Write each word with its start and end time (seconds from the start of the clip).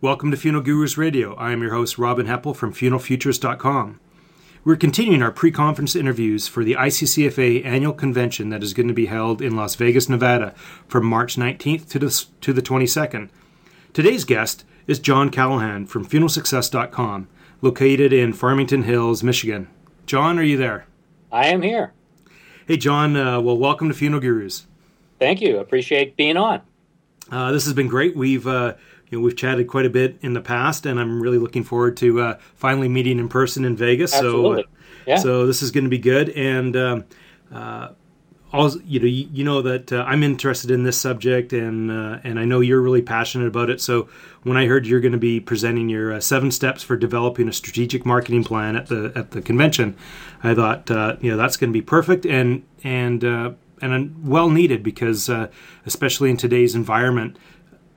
Welcome 0.00 0.30
to 0.30 0.36
Funeral 0.36 0.62
Gurus 0.62 0.96
Radio. 0.96 1.34
I 1.34 1.50
am 1.50 1.60
your 1.60 1.72
host, 1.72 1.98
Robin 1.98 2.26
Heppell 2.26 2.54
from 2.54 2.72
funeralfutures.com. 2.72 3.98
We're 4.62 4.76
continuing 4.76 5.22
our 5.22 5.32
pre 5.32 5.50
conference 5.50 5.96
interviews 5.96 6.46
for 6.46 6.62
the 6.62 6.74
ICCFA 6.74 7.64
annual 7.64 7.92
convention 7.92 8.50
that 8.50 8.62
is 8.62 8.74
going 8.74 8.86
to 8.86 8.94
be 8.94 9.06
held 9.06 9.42
in 9.42 9.56
Las 9.56 9.74
Vegas, 9.74 10.08
Nevada 10.08 10.54
from 10.86 11.04
March 11.04 11.34
19th 11.34 11.88
to 11.88 11.98
the, 11.98 12.24
to 12.42 12.52
the 12.52 12.62
22nd. 12.62 13.28
Today's 13.92 14.24
guest 14.24 14.64
is 14.86 15.00
John 15.00 15.30
Callaghan 15.30 15.86
from 15.86 16.06
funeralsuccess.com, 16.06 17.26
located 17.60 18.12
in 18.12 18.32
Farmington 18.32 18.84
Hills, 18.84 19.24
Michigan. 19.24 19.66
John, 20.06 20.38
are 20.38 20.44
you 20.44 20.56
there? 20.56 20.86
I 21.32 21.48
am 21.48 21.60
here. 21.60 21.92
Hey, 22.68 22.76
John, 22.76 23.16
uh, 23.16 23.40
well, 23.40 23.58
welcome 23.58 23.88
to 23.88 23.94
Funeral 23.94 24.22
Gurus. 24.22 24.68
Thank 25.18 25.40
you. 25.40 25.58
Appreciate 25.58 26.16
being 26.16 26.36
on. 26.36 26.60
Uh, 27.30 27.52
this 27.52 27.64
has 27.64 27.74
been 27.74 27.88
great. 27.88 28.16
We've 28.16 28.46
uh, 28.46 28.74
you 29.10 29.18
know, 29.18 29.24
we've 29.24 29.36
chatted 29.36 29.68
quite 29.68 29.86
a 29.86 29.90
bit 29.90 30.18
in 30.20 30.34
the 30.34 30.40
past, 30.40 30.86
and 30.86 31.00
I'm 31.00 31.22
really 31.22 31.38
looking 31.38 31.64
forward 31.64 31.96
to 31.98 32.20
uh, 32.20 32.38
finally 32.56 32.88
meeting 32.88 33.18
in 33.18 33.28
person 33.28 33.64
in 33.64 33.76
Vegas. 33.76 34.14
Absolutely. 34.14 34.62
So, 34.62 34.68
yeah. 35.06 35.16
so 35.16 35.46
this 35.46 35.62
is 35.62 35.70
going 35.70 35.84
to 35.84 35.90
be 35.90 35.98
good. 35.98 36.28
And 36.30 36.76
um, 36.76 37.04
uh, 37.52 37.88
also, 38.52 38.80
you 38.84 39.00
know, 39.00 39.06
you, 39.06 39.28
you 39.32 39.44
know 39.44 39.62
that 39.62 39.92
uh, 39.92 40.04
I'm 40.06 40.22
interested 40.22 40.70
in 40.70 40.82
this 40.82 41.00
subject, 41.00 41.52
and 41.52 41.90
uh, 41.90 42.18
and 42.24 42.38
I 42.38 42.44
know 42.44 42.60
you're 42.60 42.80
really 42.80 43.02
passionate 43.02 43.46
about 43.46 43.70
it. 43.70 43.80
So 43.80 44.08
when 44.42 44.56
I 44.56 44.66
heard 44.66 44.86
you're 44.86 45.00
going 45.00 45.12
to 45.12 45.18
be 45.18 45.40
presenting 45.40 45.88
your 45.88 46.14
uh, 46.14 46.20
seven 46.20 46.50
steps 46.50 46.82
for 46.82 46.96
developing 46.96 47.48
a 47.48 47.52
strategic 47.52 48.04
marketing 48.04 48.44
plan 48.44 48.76
at 48.76 48.86
the 48.86 49.12
at 49.14 49.30
the 49.30 49.40
convention, 49.40 49.96
I 50.42 50.54
thought 50.54 50.90
uh, 50.90 51.16
you 51.20 51.30
know 51.30 51.36
that's 51.36 51.56
going 51.56 51.70
to 51.70 51.78
be 51.78 51.82
perfect 51.82 52.26
and 52.26 52.64
and 52.84 53.24
and 53.80 54.28
well 54.28 54.50
needed 54.50 54.82
because 54.82 55.30
especially 55.86 56.30
in 56.30 56.36
today's 56.36 56.74
environment 56.74 57.38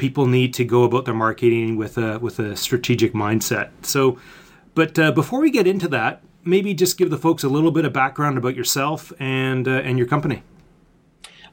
people 0.01 0.25
need 0.25 0.51
to 0.55 0.65
go 0.65 0.83
about 0.83 1.05
their 1.05 1.13
marketing 1.13 1.77
with 1.77 1.95
a 1.95 2.17
with 2.17 2.39
a 2.39 2.55
strategic 2.55 3.13
mindset. 3.13 3.69
So, 3.83 4.17
but 4.73 4.97
uh, 4.97 5.11
before 5.11 5.39
we 5.39 5.51
get 5.51 5.67
into 5.67 5.87
that, 5.89 6.23
maybe 6.43 6.73
just 6.73 6.97
give 6.97 7.11
the 7.11 7.19
folks 7.19 7.43
a 7.43 7.49
little 7.49 7.71
bit 7.71 7.85
of 7.85 7.93
background 7.93 8.35
about 8.39 8.55
yourself 8.55 9.13
and 9.19 9.67
uh, 9.67 9.87
and 9.87 9.99
your 9.99 10.07
company. 10.07 10.41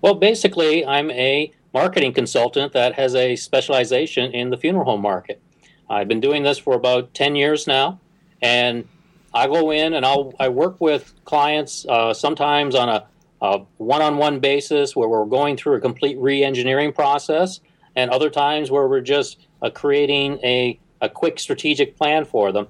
Well, 0.01 0.15
basically, 0.15 0.87
I'm 0.87 1.11
a 1.11 1.53
marketing 1.75 2.15
consultant 2.15 2.73
that 2.73 2.95
has 2.95 3.15
a 3.15 3.37
specialization 3.37 4.33
in 4.33 4.49
the 4.49 4.57
funeral 4.57 4.87
home 4.87 5.03
market. 5.03 5.43
I've 5.91 6.09
been 6.09 6.21
doing 6.21 6.43
this 6.43 6.57
for 6.57 6.75
about 6.75 7.13
ten 7.13 7.37
years 7.37 7.67
now, 7.67 8.01
and 8.41 8.89
I 9.35 9.47
go 9.47 9.71
in 9.71 9.93
and 9.93 10.07
I'll 10.07 10.33
I 10.41 10.49
work 10.49 10.81
with 10.81 11.13
clients 11.27 11.85
uh, 11.87 12.15
sometimes 12.15 12.75
on 12.75 12.89
a, 12.89 13.07
a 13.43 13.61
one-on-one 13.77 14.41
basis 14.41 14.97
where 14.97 15.09
we're 15.09 15.27
going 15.27 15.59
through 15.59 15.77
a 15.77 15.81
complete 15.81 16.17
re-engineering 16.19 16.95
process 16.95 17.61
and 17.99 18.13
other 18.13 18.31
times 18.31 18.71
where 18.71 18.87
we're 18.87 19.01
just 19.01 19.49
uh, 19.61 19.71
creating 19.71 20.39
a, 20.45 20.79
a 21.01 21.09
quick 21.09 21.41
strategic 21.41 21.97
plan 21.97 22.25
for 22.25 22.53
them. 22.53 22.69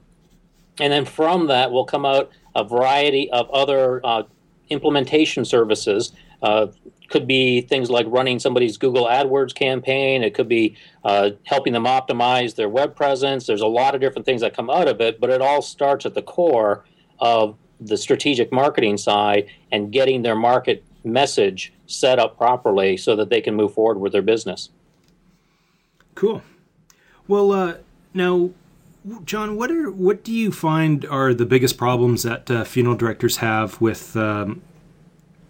And 0.80 0.90
then 0.90 1.04
from 1.04 1.48
that 1.48 1.70
will 1.70 1.84
come 1.84 2.06
out 2.06 2.30
a 2.54 2.64
variety 2.64 3.30
of 3.30 3.50
other 3.50 4.00
uh, 4.04 4.22
implementation 4.70 5.44
services. 5.44 6.12
Uh, 6.42 6.68
could 7.10 7.26
be 7.26 7.60
things 7.60 7.90
like 7.90 8.06
running 8.08 8.38
somebody's 8.38 8.78
Google 8.78 9.06
AdWords 9.06 9.54
campaign. 9.54 10.22
It 10.22 10.34
could 10.34 10.48
be 10.48 10.76
uh, 11.04 11.30
helping 11.44 11.74
them 11.74 11.84
optimize 11.84 12.54
their 12.54 12.68
web 12.68 12.96
presence. 12.96 13.46
There's 13.46 13.60
a 13.60 13.66
lot 13.66 13.94
of 13.94 14.00
different 14.00 14.24
things 14.24 14.40
that 14.40 14.54
come 14.54 14.70
out 14.70 14.88
of 14.88 15.00
it, 15.00 15.20
but 15.20 15.30
it 15.30 15.42
all 15.42 15.60
starts 15.60 16.06
at 16.06 16.14
the 16.14 16.22
core 16.22 16.84
of 17.18 17.56
the 17.80 17.96
strategic 17.96 18.50
marketing 18.52 18.96
side 18.96 19.48
and 19.72 19.92
getting 19.92 20.22
their 20.22 20.36
market 20.36 20.84
message 21.04 21.72
set 21.86 22.18
up 22.18 22.36
properly 22.36 22.96
so 22.96 23.16
that 23.16 23.30
they 23.30 23.40
can 23.40 23.54
move 23.54 23.74
forward 23.74 23.98
with 23.98 24.12
their 24.12 24.22
business. 24.22 24.70
Cool. 26.18 26.42
Well, 27.28 27.52
uh, 27.52 27.74
now, 28.12 28.50
John, 29.24 29.54
what 29.54 29.70
are 29.70 29.88
what 29.88 30.24
do 30.24 30.32
you 30.32 30.50
find 30.50 31.06
are 31.06 31.32
the 31.32 31.46
biggest 31.46 31.78
problems 31.78 32.24
that 32.24 32.50
uh, 32.50 32.64
funeral 32.64 32.96
directors 32.96 33.36
have 33.36 33.80
with 33.80 34.16
um, 34.16 34.60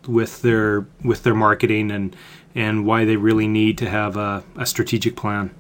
with 0.07 0.43
their 0.43 0.87
with 1.03 1.23
their 1.23 1.35
marketing 1.35 1.91
and 1.91 2.15
and 2.55 2.85
why 2.85 3.07
they 3.07 3.17
really 3.17 3.49
need 3.49 3.79
to 3.79 3.89
have 3.89 4.19
a, 4.19 4.45
a 4.59 4.67
strategic 4.67 5.17
plan? 5.17 5.55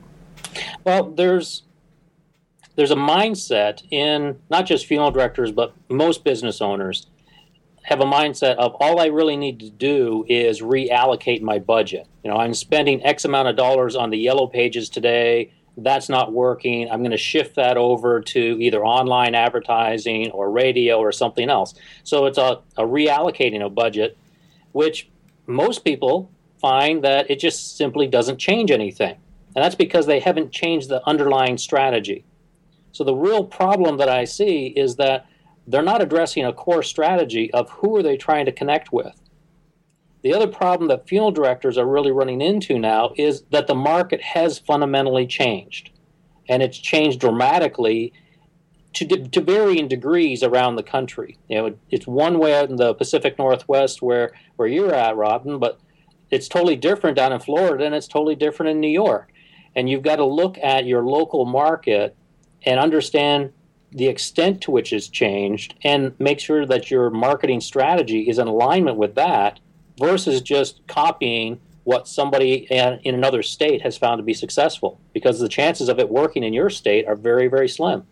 Well, 0.84 1.05
there's 1.05 1.62
there's 2.77 2.91
a 2.91 2.97
mindset 2.97 3.83
in 3.91 4.38
not 4.50 4.66
just 4.66 4.84
funeral 4.84 5.10
directors 5.10 5.53
but 5.53 5.72
most 5.88 6.22
business 6.22 6.60
owners 6.60 7.06
have 7.88 8.00
a 8.00 8.04
mindset 8.04 8.56
of 8.56 8.75
all 8.81 9.00
I 9.00 9.06
really 9.06 9.38
need 9.38 9.60
to 9.60 9.71
do 9.71 10.26
is 10.28 10.60
reallocate 10.60 11.41
my 11.41 11.59
budget. 11.59 12.06
You 12.22 12.31
know, 12.31 12.37
I'm 12.37 12.53
spending 12.53 13.03
X 13.03 13.25
amount 13.25 13.49
of 13.49 13.56
dollars 13.56 13.97
on 13.97 14.10
the 14.10 14.19
yellow 14.19 14.47
pages 14.47 14.91
today. 14.91 15.54
That's 15.78 16.10
not 16.10 16.31
working. 16.31 16.91
I'm 16.91 16.98
going 16.98 17.12
to 17.12 17.16
shift 17.16 17.54
that 17.54 17.78
over 17.78 18.21
to 18.21 18.41
either 18.60 18.84
online 18.84 19.34
advertising 19.34 20.31
or 20.32 20.50
radio 20.50 20.98
or 20.98 21.12
something 21.12 21.48
else. 21.48 21.72
So 22.04 22.27
it's 22.27 22.37
a, 22.37 22.60
a 22.77 22.82
reallocating 22.82 23.65
of 23.65 23.75
budget, 23.75 24.19
which 24.72 25.09
most 25.47 25.82
people 25.82 26.31
find 26.60 27.03
that 27.04 27.31
it 27.31 27.38
just 27.38 27.78
simply 27.78 28.06
doesn't 28.06 28.37
change 28.37 28.71
anything. 28.71 29.16
And 29.56 29.65
that's 29.65 29.77
because 29.77 30.04
they 30.04 30.21
haven't 30.21 30.53
changed 30.53 30.91
the 30.91 31.00
underlying 31.09 31.56
strategy. 31.56 32.27
So 32.93 33.03
the 33.03 33.15
real 33.15 33.44
problem 33.44 33.97
that 33.97 34.10
I 34.10 34.25
see 34.25 34.66
is 34.66 34.97
that 34.97 35.27
they're 35.69 35.83
not 35.83 36.01
addressing 36.01 36.47
a 36.47 36.53
core 36.53 36.83
strategy 36.83 37.53
of 37.53 37.69
who 37.69 37.95
are 37.97 38.03
they 38.03 38.17
trying 38.17 38.47
to 38.47 38.53
connect 38.53 38.91
with. 38.91 39.15
The 40.23 40.33
other 40.33 40.47
problem 40.47 40.89
that 40.89 41.06
funeral 41.06 41.31
directors 41.31 41.77
are 41.77 41.87
really 41.87 42.11
running 42.11 42.41
into 42.41 42.79
now 42.79 43.12
is 43.17 43.43
that 43.51 43.67
the 43.67 43.75
market 43.75 44.23
has 44.23 44.59
fundamentally 44.59 45.27
changed. 45.27 45.91
And 46.49 46.62
it's 46.62 46.78
changed 46.78 47.21
dramatically 47.21 48.15
to, 48.95 49.07
to 49.07 49.41
varying 49.43 49.89
degrees 49.89 50.43
around 50.43 50.77
the 50.77 50.83
country. 50.83 51.37
You 51.49 51.59
know, 51.59 51.75
it's 51.91 52.07
one 52.07 52.39
way 52.39 52.59
out 52.59 52.71
in 52.71 52.77
the 52.77 52.95
Pacific 52.95 53.39
Northwest 53.39 54.01
where, 54.01 54.33
where 54.57 54.67
you're 54.67 54.95
at, 54.95 55.17
Robin, 55.17 55.59
but 55.59 55.78
it's 56.31 56.49
totally 56.49 56.77
different 56.77 57.17
down 57.17 57.33
in 57.33 57.41
Florida 57.41 57.84
and 57.84 57.95
it's 57.95 58.09
totally 58.09 58.34
different 58.34 58.71
in 58.71 58.81
New 58.81 58.89
York. 58.89 59.31
And 59.77 59.89
you've 59.91 60.03
got 60.03 60.17
to 60.17 60.25
look 60.25 60.57
at 60.59 60.87
your 60.87 61.05
local 61.05 61.45
market 61.45 62.17
and 62.65 62.81
understand 62.81 63.53
the 63.91 64.06
extent 64.06 64.60
to 64.62 64.71
which 64.71 64.93
it's 64.93 65.09
changed 65.09 65.75
and 65.82 66.19
make 66.19 66.41
sure 66.41 66.66
that 66.66 66.91
your 66.91 67.10
marketing 67.10 67.60
strategy 67.60 68.28
is 68.28 68.38
in 68.38 68.47
alignment 68.47 68.97
with 68.97 69.15
that 69.15 69.60
versus 69.99 70.41
just 70.43 70.87
copying 70.87 71.60
what 71.84 72.06
somebody 72.06 72.66
in 72.71 73.15
another 73.15 73.43
state 73.43 73.81
has 73.81 73.97
found 73.97 74.19
to 74.19 74.22
be 74.22 74.34
successful 74.34 75.00
because 75.15 75.41
the 75.41 75.48
chances 75.48 75.88
of 75.88 75.98
it 75.98 76.10
working 76.10 76.43
in 76.44 76.53
your 76.53 76.69
state 76.69 77.06
are 77.06 77.16
very 77.16 77.48
very 77.48 77.69
slim. 77.69 78.06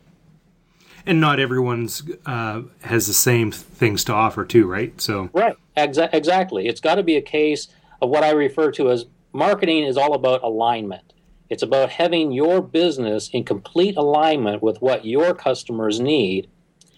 And 1.04 1.20
not 1.20 1.38
everyone's 1.38 2.02
uh, 2.24 2.62
has 2.80 3.06
the 3.06 3.14
same 3.14 3.52
things 3.52 4.02
to 4.04 4.12
offer 4.12 4.44
too 4.44 4.66
right? 4.66 4.98
So 5.00 5.28
right. 5.34 5.56
Exa- 5.76 6.12
exactly. 6.14 6.68
It's 6.68 6.80
got 6.80 6.94
to 6.94 7.02
be 7.02 7.16
a 7.16 7.22
case 7.22 7.68
of 8.00 8.10
what 8.10 8.22
i 8.22 8.30
refer 8.30 8.70
to 8.70 8.90
as 8.90 9.06
marketing 9.32 9.84
is 9.84 9.96
all 9.96 10.14
about 10.14 10.42
alignment 10.42 11.12
it's 11.48 11.62
about 11.62 11.90
having 11.90 12.32
your 12.32 12.60
business 12.60 13.28
in 13.32 13.44
complete 13.44 13.96
alignment 13.96 14.62
with 14.62 14.80
what 14.82 15.04
your 15.04 15.34
customers 15.34 16.00
need 16.00 16.48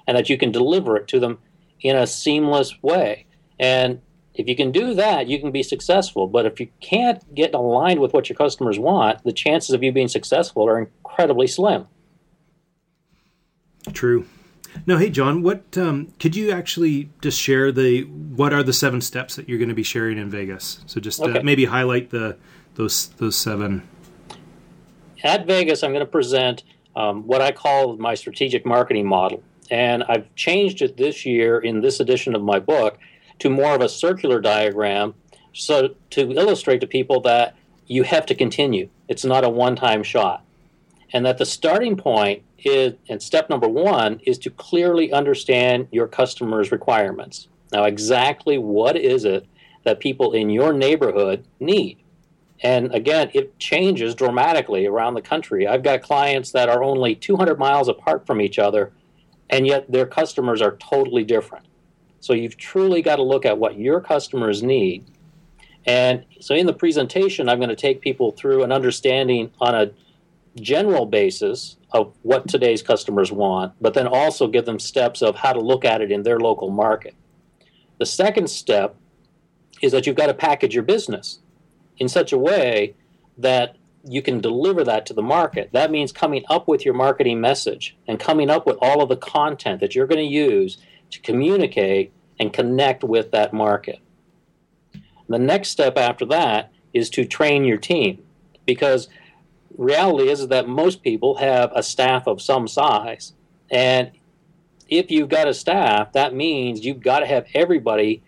and 0.06 0.16
that 0.16 0.30
you 0.30 0.38
can 0.38 0.50
deliver 0.50 0.96
it 0.96 1.06
to 1.08 1.20
them 1.20 1.38
in 1.80 1.96
a 1.96 2.06
seamless 2.06 2.82
way. 2.82 3.26
And 3.58 4.00
if 4.34 4.48
you 4.48 4.56
can 4.56 4.72
do 4.72 4.94
that, 4.94 5.28
you 5.28 5.38
can 5.38 5.50
be 5.50 5.62
successful. 5.62 6.26
But 6.26 6.46
if 6.46 6.60
you 6.60 6.68
can't 6.80 7.34
get 7.34 7.54
aligned 7.54 8.00
with 8.00 8.12
what 8.12 8.28
your 8.28 8.36
customers 8.36 8.78
want, 8.78 9.22
the 9.24 9.32
chances 9.32 9.74
of 9.74 9.82
you 9.82 9.92
being 9.92 10.08
successful 10.08 10.66
are 10.66 10.78
incredibly 10.78 11.46
slim. 11.46 11.86
True. 13.92 14.26
Now, 14.86 14.96
hey 14.96 15.10
John, 15.10 15.42
what 15.42 15.76
um, 15.76 16.12
could 16.18 16.36
you 16.36 16.50
actually 16.50 17.10
just 17.20 17.40
share 17.40 17.72
the 17.72 18.02
what 18.02 18.52
are 18.52 18.62
the 18.62 18.72
seven 18.72 19.00
steps 19.00 19.36
that 19.36 19.48
you're 19.48 19.58
going 19.58 19.70
to 19.70 19.74
be 19.74 19.82
sharing 19.82 20.18
in 20.18 20.30
Vegas? 20.30 20.80
So 20.86 21.00
just 21.00 21.20
uh, 21.20 21.24
okay. 21.24 21.40
uh, 21.40 21.42
maybe 21.42 21.64
highlight 21.64 22.10
the 22.10 22.36
those 22.74 23.08
those 23.16 23.34
seven 23.34 23.88
at 25.22 25.46
Vegas, 25.46 25.82
I'm 25.82 25.92
going 25.92 26.04
to 26.04 26.10
present 26.10 26.64
um, 26.96 27.26
what 27.26 27.40
I 27.40 27.52
call 27.52 27.96
my 27.96 28.14
strategic 28.14 28.66
marketing 28.66 29.06
model. 29.06 29.42
And 29.70 30.02
I've 30.08 30.34
changed 30.34 30.82
it 30.82 30.96
this 30.96 31.26
year 31.26 31.58
in 31.58 31.80
this 31.80 32.00
edition 32.00 32.34
of 32.34 32.42
my 32.42 32.58
book 32.58 32.98
to 33.40 33.50
more 33.50 33.74
of 33.74 33.80
a 33.80 33.88
circular 33.88 34.40
diagram 34.40 35.14
so 35.52 35.94
to 36.10 36.30
illustrate 36.32 36.80
to 36.80 36.86
people 36.86 37.20
that 37.22 37.56
you 37.86 38.02
have 38.04 38.26
to 38.26 38.34
continue. 38.34 38.88
It's 39.08 39.24
not 39.24 39.44
a 39.44 39.48
one 39.48 39.76
time 39.76 40.02
shot. 40.02 40.44
And 41.12 41.24
that 41.24 41.38
the 41.38 41.46
starting 41.46 41.96
point 41.96 42.42
is, 42.58 42.94
and 43.08 43.22
step 43.22 43.48
number 43.48 43.68
one, 43.68 44.20
is 44.26 44.38
to 44.38 44.50
clearly 44.50 45.10
understand 45.10 45.88
your 45.90 46.06
customer's 46.06 46.70
requirements. 46.70 47.48
Now, 47.72 47.84
exactly 47.84 48.58
what 48.58 48.96
is 48.96 49.24
it 49.24 49.46
that 49.84 50.00
people 50.00 50.32
in 50.32 50.50
your 50.50 50.72
neighborhood 50.72 51.44
need? 51.60 51.98
And 52.60 52.92
again, 52.94 53.30
it 53.34 53.58
changes 53.58 54.14
dramatically 54.14 54.86
around 54.86 55.14
the 55.14 55.22
country. 55.22 55.66
I've 55.66 55.82
got 55.82 56.02
clients 56.02 56.52
that 56.52 56.68
are 56.68 56.82
only 56.82 57.14
200 57.14 57.58
miles 57.58 57.88
apart 57.88 58.26
from 58.26 58.40
each 58.40 58.58
other, 58.58 58.92
and 59.48 59.66
yet 59.66 59.90
their 59.90 60.06
customers 60.06 60.60
are 60.60 60.76
totally 60.76 61.24
different. 61.24 61.66
So 62.20 62.32
you've 62.32 62.56
truly 62.56 63.00
got 63.00 63.16
to 63.16 63.22
look 63.22 63.46
at 63.46 63.58
what 63.58 63.78
your 63.78 64.00
customers 64.00 64.62
need. 64.62 65.04
And 65.86 66.24
so 66.40 66.54
in 66.54 66.66
the 66.66 66.72
presentation, 66.72 67.48
I'm 67.48 67.58
going 67.58 67.68
to 67.68 67.76
take 67.76 68.00
people 68.00 68.32
through 68.32 68.64
an 68.64 68.72
understanding 68.72 69.52
on 69.60 69.74
a 69.74 69.92
general 70.60 71.06
basis 71.06 71.76
of 71.92 72.12
what 72.22 72.48
today's 72.48 72.82
customers 72.82 73.30
want, 73.30 73.72
but 73.80 73.94
then 73.94 74.08
also 74.08 74.48
give 74.48 74.66
them 74.66 74.80
steps 74.80 75.22
of 75.22 75.36
how 75.36 75.52
to 75.52 75.60
look 75.60 75.84
at 75.84 76.00
it 76.00 76.10
in 76.10 76.24
their 76.24 76.40
local 76.40 76.70
market. 76.70 77.14
The 77.98 78.06
second 78.06 78.50
step 78.50 78.96
is 79.80 79.92
that 79.92 80.06
you've 80.06 80.16
got 80.16 80.26
to 80.26 80.34
package 80.34 80.74
your 80.74 80.82
business 80.82 81.38
in 81.98 82.08
such 82.08 82.32
a 82.32 82.38
way 82.38 82.94
that 83.36 83.76
you 84.04 84.22
can 84.22 84.40
deliver 84.40 84.84
that 84.84 85.06
to 85.06 85.14
the 85.14 85.22
market. 85.22 85.70
That 85.72 85.90
means 85.90 86.12
coming 86.12 86.44
up 86.48 86.68
with 86.68 86.84
your 86.84 86.94
marketing 86.94 87.40
message 87.40 87.96
and 88.06 88.18
coming 88.18 88.50
up 88.50 88.66
with 88.66 88.78
all 88.80 89.02
of 89.02 89.08
the 89.08 89.16
content 89.16 89.80
that 89.80 89.94
you're 89.94 90.06
going 90.06 90.26
to 90.26 90.34
use 90.34 90.78
to 91.10 91.20
communicate 91.20 92.12
and 92.38 92.52
connect 92.52 93.04
with 93.04 93.30
that 93.32 93.52
market. 93.52 93.98
The 95.28 95.38
next 95.38 95.68
step 95.68 95.98
after 95.98 96.24
that 96.26 96.72
is 96.94 97.10
to 97.10 97.24
train 97.24 97.64
your 97.64 97.76
team 97.76 98.22
because 98.66 99.08
reality 99.76 100.30
is 100.30 100.48
that 100.48 100.68
most 100.68 101.02
people 101.02 101.36
have 101.36 101.70
a 101.74 101.82
staff 101.82 102.26
of 102.26 102.40
some 102.40 102.66
size 102.66 103.34
and 103.70 104.10
if 104.88 105.10
you've 105.10 105.28
got 105.28 105.46
a 105.46 105.54
staff 105.54 106.12
that 106.12 106.34
means 106.34 106.84
you've 106.84 107.00
got 107.00 107.20
to 107.20 107.26
have 107.26 107.46
everybody 107.54 108.22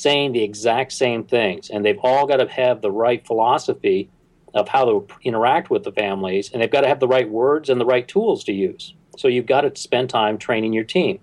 saying 0.00 0.32
the 0.32 0.42
exact 0.42 0.92
same 0.92 1.24
things 1.24 1.70
and 1.70 1.84
they've 1.84 2.00
all 2.02 2.26
got 2.26 2.36
to 2.36 2.48
have 2.48 2.80
the 2.80 2.90
right 2.90 3.26
philosophy 3.26 4.10
of 4.54 4.68
how 4.68 4.84
to 4.84 5.06
interact 5.22 5.70
with 5.70 5.84
the 5.84 5.92
families, 5.92 6.50
and 6.52 6.62
they've 6.62 6.70
got 6.70 6.82
to 6.82 6.88
have 6.88 7.00
the 7.00 7.08
right 7.08 7.28
words 7.28 7.68
and 7.68 7.80
the 7.80 7.84
right 7.84 8.08
tools 8.08 8.44
to 8.44 8.52
use. 8.52 8.94
So 9.16 9.28
you've 9.28 9.46
got 9.46 9.62
to 9.62 9.80
spend 9.80 10.10
time 10.10 10.38
training 10.38 10.72
your 10.72 10.84
team. 10.84 11.20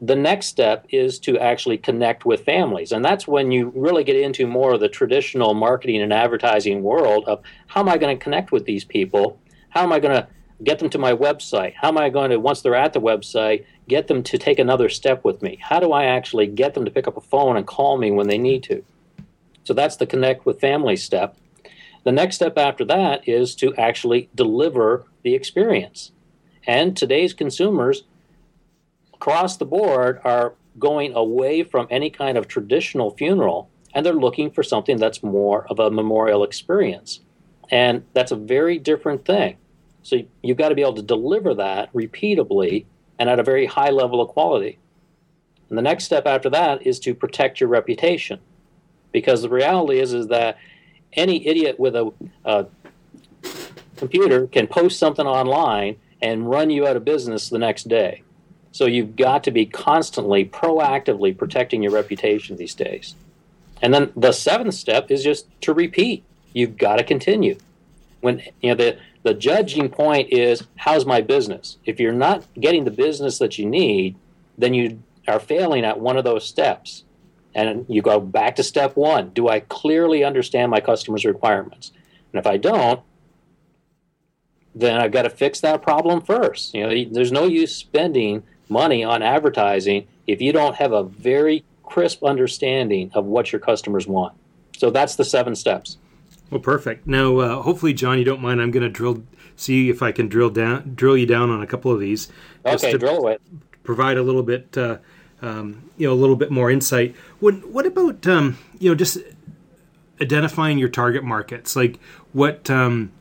The 0.00 0.16
next 0.16 0.46
step 0.46 0.86
is 0.90 1.20
to 1.20 1.38
actually 1.38 1.78
connect 1.78 2.24
with 2.24 2.44
families, 2.44 2.90
and 2.90 3.04
that's 3.04 3.28
when 3.28 3.52
you 3.52 3.72
really 3.74 4.02
get 4.02 4.16
into 4.16 4.46
more 4.46 4.74
of 4.74 4.80
the 4.80 4.88
traditional 4.88 5.54
marketing 5.54 6.02
and 6.02 6.12
advertising 6.12 6.82
world 6.82 7.24
of 7.26 7.40
how 7.68 7.80
am 7.80 7.88
I 7.88 7.98
going 7.98 8.16
to 8.18 8.22
connect 8.22 8.50
with 8.50 8.64
these 8.64 8.84
people? 8.84 9.40
How 9.68 9.82
am 9.82 9.92
I 9.92 10.00
going 10.00 10.16
to 10.16 10.26
get 10.64 10.80
them 10.80 10.90
to 10.90 10.98
my 10.98 11.12
website? 11.12 11.74
How 11.74 11.88
am 11.88 11.98
I 11.98 12.08
going 12.08 12.30
to, 12.30 12.40
once 12.40 12.62
they're 12.62 12.74
at 12.74 12.92
the 12.92 13.00
website, 13.00 13.64
get 13.92 14.08
them 14.08 14.22
to 14.22 14.38
take 14.38 14.58
another 14.58 14.88
step 14.88 15.22
with 15.22 15.42
me? 15.42 15.58
How 15.60 15.78
do 15.78 15.92
I 15.92 16.04
actually 16.04 16.46
get 16.46 16.72
them 16.72 16.86
to 16.86 16.90
pick 16.90 17.06
up 17.06 17.18
a 17.18 17.20
phone 17.20 17.58
and 17.58 17.66
call 17.66 17.98
me 17.98 18.10
when 18.10 18.26
they 18.26 18.38
need 18.38 18.62
to? 18.64 18.82
So 19.64 19.74
that's 19.74 19.96
the 19.96 20.06
connect 20.06 20.46
with 20.46 20.60
family 20.60 20.96
step. 20.96 21.36
The 22.04 22.10
next 22.10 22.36
step 22.36 22.56
after 22.56 22.86
that 22.86 23.28
is 23.28 23.54
to 23.56 23.74
actually 23.76 24.30
deliver 24.34 25.04
the 25.22 25.34
experience. 25.34 26.10
And 26.66 26.96
today's 26.96 27.34
consumers 27.34 28.04
across 29.12 29.58
the 29.58 29.66
board 29.66 30.22
are 30.24 30.54
going 30.78 31.12
away 31.14 31.62
from 31.62 31.86
any 31.90 32.08
kind 32.08 32.38
of 32.38 32.48
traditional 32.48 33.10
funeral 33.10 33.68
and 33.94 34.06
they're 34.06 34.14
looking 34.14 34.50
for 34.50 34.62
something 34.62 34.96
that's 34.96 35.22
more 35.22 35.66
of 35.66 35.78
a 35.78 35.90
memorial 35.90 36.44
experience. 36.44 37.20
And 37.70 38.04
that's 38.14 38.32
a 38.32 38.36
very 38.36 38.78
different 38.78 39.26
thing. 39.26 39.58
So 40.02 40.22
you've 40.42 40.56
got 40.56 40.70
to 40.70 40.74
be 40.74 40.80
able 40.80 40.94
to 40.94 41.02
deliver 41.02 41.54
that 41.56 41.92
repeatably 41.92 42.86
and 43.22 43.30
at 43.30 43.38
a 43.38 43.44
very 43.44 43.66
high 43.66 43.90
level 43.90 44.20
of 44.20 44.28
quality. 44.30 44.76
And 45.68 45.78
the 45.78 45.82
next 45.82 46.02
step 46.02 46.26
after 46.26 46.50
that 46.50 46.84
is 46.84 46.98
to 47.00 47.14
protect 47.14 47.60
your 47.60 47.68
reputation. 47.68 48.40
Because 49.12 49.42
the 49.42 49.48
reality 49.48 50.00
is, 50.00 50.12
is 50.12 50.26
that 50.26 50.58
any 51.12 51.46
idiot 51.46 51.78
with 51.78 51.94
a, 51.94 52.12
a 52.44 52.66
computer 53.94 54.48
can 54.48 54.66
post 54.66 54.98
something 54.98 55.24
online 55.24 55.98
and 56.20 56.50
run 56.50 56.68
you 56.68 56.84
out 56.84 56.96
of 56.96 57.04
business 57.04 57.48
the 57.48 57.60
next 57.60 57.88
day. 57.88 58.24
So 58.72 58.86
you've 58.86 59.14
got 59.14 59.44
to 59.44 59.52
be 59.52 59.66
constantly, 59.66 60.44
proactively 60.44 61.38
protecting 61.38 61.80
your 61.80 61.92
reputation 61.92 62.56
these 62.56 62.74
days. 62.74 63.14
And 63.80 63.94
then 63.94 64.10
the 64.16 64.32
seventh 64.32 64.74
step 64.74 65.12
is 65.12 65.22
just 65.22 65.46
to 65.60 65.72
repeat. 65.72 66.24
You've 66.54 66.76
got 66.76 66.96
to 66.96 67.04
continue. 67.04 67.56
When 68.20 68.42
you 68.60 68.70
know 68.70 68.74
the 68.74 68.98
the 69.22 69.34
judging 69.34 69.88
point 69.88 70.32
is 70.32 70.64
how's 70.76 71.06
my 71.06 71.20
business? 71.20 71.78
If 71.84 72.00
you're 72.00 72.12
not 72.12 72.44
getting 72.58 72.84
the 72.84 72.90
business 72.90 73.38
that 73.38 73.58
you 73.58 73.66
need, 73.66 74.16
then 74.58 74.74
you 74.74 75.02
are 75.28 75.40
failing 75.40 75.84
at 75.84 76.00
one 76.00 76.16
of 76.16 76.24
those 76.24 76.46
steps. 76.46 77.04
And 77.54 77.84
you 77.88 78.00
go 78.02 78.18
back 78.18 78.56
to 78.56 78.62
step 78.62 78.96
one. 78.96 79.30
Do 79.30 79.48
I 79.48 79.60
clearly 79.60 80.24
understand 80.24 80.70
my 80.70 80.80
customer's 80.80 81.24
requirements? 81.24 81.92
And 82.32 82.38
if 82.40 82.46
I 82.46 82.56
don't, 82.56 83.00
then 84.74 84.96
I've 84.96 85.12
got 85.12 85.22
to 85.22 85.30
fix 85.30 85.60
that 85.60 85.82
problem 85.82 86.22
first. 86.22 86.74
You 86.74 86.82
know, 86.82 87.04
there's 87.10 87.30
no 87.30 87.44
use 87.44 87.76
spending 87.76 88.42
money 88.70 89.04
on 89.04 89.22
advertising 89.22 90.06
if 90.26 90.40
you 90.40 90.52
don't 90.52 90.76
have 90.76 90.92
a 90.92 91.02
very 91.02 91.62
crisp 91.82 92.24
understanding 92.24 93.10
of 93.14 93.26
what 93.26 93.52
your 93.52 93.60
customers 93.60 94.06
want. 94.06 94.32
So 94.78 94.90
that's 94.90 95.16
the 95.16 95.24
seven 95.24 95.54
steps. 95.54 95.98
Well, 96.52 96.60
perfect. 96.60 97.06
Now, 97.06 97.38
uh, 97.38 97.62
hopefully, 97.62 97.94
John, 97.94 98.18
you 98.18 98.24
don't 98.24 98.42
mind. 98.42 98.60
I'm 98.60 98.70
going 98.70 98.82
to 98.82 98.90
drill, 98.90 99.22
see 99.56 99.88
if 99.88 100.02
I 100.02 100.12
can 100.12 100.28
drill 100.28 100.50
down, 100.50 100.92
drill 100.94 101.16
you 101.16 101.24
down 101.24 101.48
on 101.48 101.62
a 101.62 101.66
couple 101.66 101.90
of 101.90 101.98
these. 101.98 102.28
Okay, 102.66 102.92
drill 102.98 103.16
away. 103.16 103.38
Provide 103.84 104.18
a 104.18 104.22
little 104.22 104.42
bit 104.42 104.76
uh, 104.76 104.98
um, 105.40 105.90
you 105.96 106.06
know 106.06 106.12
a 106.12 106.20
little 106.20 106.36
bit 106.36 106.50
more 106.50 106.70
insight. 106.70 107.16
What 107.40 107.66
what 107.68 107.86
about 107.86 108.26
um, 108.26 108.58
you 108.78 108.90
know 108.90 108.94
just 108.94 109.16
identifying 110.20 110.76
your 110.76 110.90
target 110.90 111.24
markets? 111.24 111.74
Like 111.74 111.98
what 112.34 112.68
um, 112.68 113.12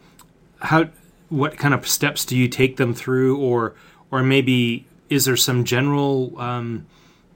how 0.60 0.89
what 1.30 1.57
kind 1.57 1.74
of 1.74 1.88
steps 1.88 2.25
do 2.25 2.38
you 2.38 2.50
take 2.50 2.75
them 2.75 2.94
through, 2.94 3.38
or 3.38 3.75
or 4.12 4.24
maybe 4.24 4.86
is 5.10 5.24
there 5.24 5.38
some 5.38 5.63
general 5.63 6.38
um, 6.38 6.86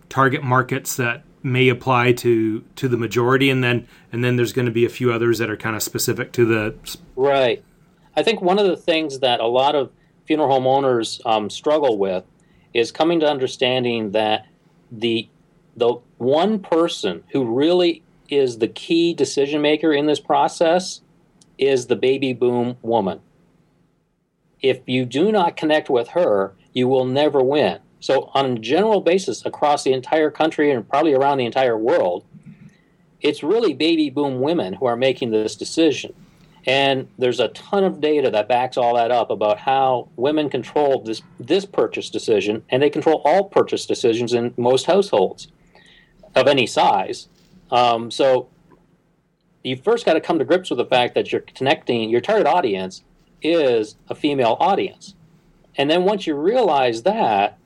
target 0.10 0.44
markets 0.44 0.98
that 0.98 1.24
may 1.46 1.70
apply 1.70 2.12
to 2.12 2.62
to 2.76 2.88
the 2.88 2.98
majority, 2.98 3.50
and 3.50 3.64
then 3.64 3.88
and 4.12 4.24
then 4.24 4.36
there's 4.36 4.52
going 4.52 4.66
to 4.66 4.72
be 4.72 4.84
a 4.84 4.90
few 4.90 5.14
others 5.14 5.38
that 5.38 5.50
are 5.50 5.56
kind 5.56 5.76
of 5.76 5.84
specific 5.84 6.32
to 6.34 6.44
the 6.44 6.76
right. 7.16 7.64
I 8.18 8.24
think 8.24 8.42
one 8.42 8.58
of 8.58 8.66
the 8.66 8.76
things 8.76 9.20
that 9.20 9.40
a 9.40 9.48
lot 9.48 9.76
of 9.76 9.92
funeral 10.26 10.50
home 10.50 10.66
owners 10.66 11.22
um, 11.26 11.50
struggle 11.50 11.98
with 11.98 12.24
is 12.74 12.92
coming 12.92 13.20
to 13.20 13.30
understanding 13.30 14.12
that 14.12 14.48
the 14.92 15.30
the 15.78 15.94
one 16.18 16.60
person 16.60 17.24
who 17.32 17.46
really 17.46 18.02
is 18.28 18.58
the 18.58 18.68
key 18.68 19.14
decision 19.14 19.62
maker 19.62 19.94
in 19.94 20.08
this 20.08 20.20
process 20.20 21.02
is 21.60 21.86
the 21.86 21.96
baby 21.96 22.34
boom 22.34 22.76
woman. 22.82 23.22
If 24.62 24.80
you 24.88 25.06
do 25.06 25.32
not 25.32 25.58
connect 25.58 25.92
with 25.92 26.10
her, 26.10 26.56
you 26.74 26.88
will 26.88 27.06
never 27.06 27.44
win. 27.44 27.80
So, 28.06 28.30
on 28.36 28.46
a 28.52 28.60
general 28.60 29.02
basis, 29.02 29.44
across 29.48 29.84
the 29.84 29.92
entire 29.92 30.30
country 30.30 30.70
and 30.70 30.88
probably 30.88 31.16
around 31.16 31.40
the 31.40 31.46
entire 31.48 31.76
world, 31.76 32.24
it's 33.20 33.42
really 33.42 33.74
baby 33.74 34.12
boom 34.12 34.42
women 34.42 34.74
who 34.74 34.86
are 34.86 34.96
making 34.96 35.32
this 35.32 35.56
decision. 35.56 36.14
And 36.68 37.08
there's 37.18 37.40
a 37.40 37.48
ton 37.48 37.84
of 37.84 38.00
data 38.00 38.30
that 38.30 38.48
backs 38.48 38.78
all 38.78 38.94
that 38.94 39.10
up 39.10 39.32
about 39.32 39.58
how 39.58 40.10
women 40.18 40.52
control 40.52 41.02
this 41.02 41.24
this 41.40 41.66
purchase 41.66 42.12
decision, 42.12 42.62
and 42.70 42.84
they 42.84 42.92
control 42.92 43.24
all 43.26 43.46
purchase 43.46 43.88
decisions 43.88 44.36
in 44.36 44.54
most 44.56 44.86
households 44.86 45.48
of 46.36 46.48
any 46.48 46.68
size. 46.68 47.28
Um, 47.72 48.12
so 48.12 48.50
you 49.64 49.78
first 49.78 50.06
got 50.06 50.14
to 50.14 50.22
come 50.22 50.38
to 50.38 50.46
grips 50.46 50.70
with 50.70 50.78
the 50.78 50.86
fact 50.86 51.16
that 51.16 51.32
you're 51.32 51.42
connecting 51.42 52.12
your 52.12 52.22
target 52.22 52.46
audience 52.46 53.02
is 53.42 53.96
a 54.10 54.14
female 54.14 54.58
audience, 54.60 55.16
and 55.76 55.90
then 55.90 56.04
once 56.04 56.28
you 56.28 56.36
realize 56.36 57.02
that, 57.02 57.58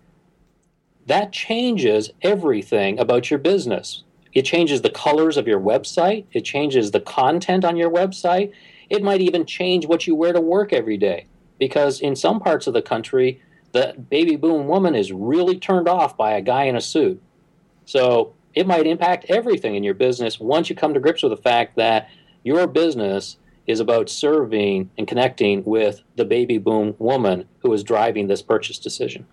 that 1.10 1.32
changes 1.32 2.12
everything 2.22 3.00
about 3.00 3.32
your 3.32 3.40
business. 3.40 4.04
It 4.34 4.44
changes 4.44 4.84
the 4.84 4.92
colors 4.92 5.38
of 5.38 5.48
your 5.48 5.60
website. 5.60 6.26
It 6.32 6.42
changes 6.42 6.92
the 6.92 7.00
content 7.00 7.66
on 7.66 7.78
your 7.78 7.90
website. 7.90 8.54
It 8.92 9.02
might 9.02 9.20
even 9.20 9.48
change 9.48 9.88
what 9.88 10.06
you 10.06 10.14
wear 10.14 10.34
to 10.34 10.40
work 10.40 10.72
every 10.72 10.98
day 10.98 11.26
because 11.58 12.00
in 12.00 12.16
some 12.16 12.40
parts 12.40 12.68
of 12.68 12.76
the 12.76 12.84
country, 12.84 13.42
the 13.72 13.96
baby 14.10 14.36
boom 14.36 14.68
woman 14.68 14.94
is 14.94 15.12
really 15.12 15.58
turned 15.58 15.90
off 15.90 16.16
by 16.16 16.34
a 16.34 16.42
guy 16.42 16.66
in 16.66 16.76
a 16.76 16.82
suit. 16.82 17.20
So 17.86 18.36
it 18.54 18.68
might 18.68 18.86
impact 18.86 19.26
everything 19.30 19.74
in 19.74 19.84
your 19.84 19.96
business 19.96 20.40
once 20.40 20.70
you 20.70 20.76
come 20.76 20.94
to 20.94 21.00
grips 21.00 21.24
with 21.24 21.32
the 21.32 21.38
fact 21.38 21.76
that 21.78 22.08
your 22.44 22.68
business 22.68 23.38
is 23.66 23.80
about 23.80 24.10
serving 24.10 24.92
and 24.96 25.08
connecting 25.08 25.64
with 25.64 26.02
the 26.18 26.26
baby 26.26 26.60
boom 26.60 26.94
woman 27.00 27.46
who 27.64 27.74
is 27.74 27.84
driving 27.84 28.28
this 28.28 28.44
purchase 28.44 28.78
decision. 28.78 29.26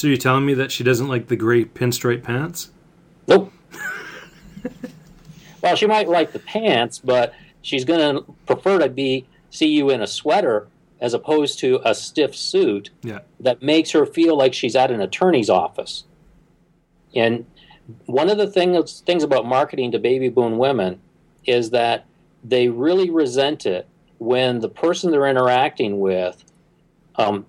So 0.00 0.06
you're 0.06 0.16
telling 0.16 0.46
me 0.46 0.54
that 0.54 0.72
she 0.72 0.82
doesn't 0.82 1.08
like 1.08 1.26
the 1.26 1.36
gray 1.36 1.66
pinstripe 1.66 2.22
pants? 2.22 2.70
Nope. 3.28 3.52
well, 5.62 5.76
she 5.76 5.86
might 5.86 6.08
like 6.08 6.32
the 6.32 6.38
pants, 6.38 6.98
but 6.98 7.34
she's 7.60 7.84
going 7.84 8.16
to 8.16 8.32
prefer 8.46 8.78
to 8.78 8.88
be 8.88 9.26
see 9.50 9.66
you 9.66 9.90
in 9.90 10.00
a 10.00 10.06
sweater 10.06 10.68
as 11.02 11.12
opposed 11.12 11.58
to 11.58 11.82
a 11.84 11.94
stiff 11.94 12.34
suit 12.34 12.88
yeah. 13.02 13.18
that 13.40 13.60
makes 13.60 13.90
her 13.90 14.06
feel 14.06 14.38
like 14.38 14.54
she's 14.54 14.74
at 14.74 14.90
an 14.90 15.02
attorney's 15.02 15.50
office. 15.50 16.04
And 17.14 17.44
one 18.06 18.30
of 18.30 18.38
the 18.38 18.46
things 18.46 19.02
things 19.02 19.22
about 19.22 19.44
marketing 19.44 19.92
to 19.92 19.98
baby 19.98 20.30
boom 20.30 20.56
women 20.56 20.98
is 21.44 21.68
that 21.72 22.06
they 22.42 22.68
really 22.68 23.10
resent 23.10 23.66
it 23.66 23.86
when 24.16 24.60
the 24.60 24.68
person 24.70 25.10
they're 25.10 25.26
interacting 25.26 26.00
with 26.00 26.42
um, 27.16 27.44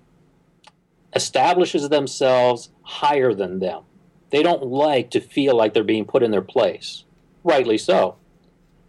establishes 1.14 1.88
themselves 1.88 2.70
higher 2.82 3.34
than 3.34 3.58
them. 3.58 3.82
They 4.30 4.42
don't 4.42 4.64
like 4.64 5.10
to 5.10 5.20
feel 5.20 5.56
like 5.56 5.74
they're 5.74 5.84
being 5.84 6.06
put 6.06 6.22
in 6.22 6.30
their 6.30 6.42
place. 6.42 7.04
Rightly 7.44 7.78
so. 7.78 8.16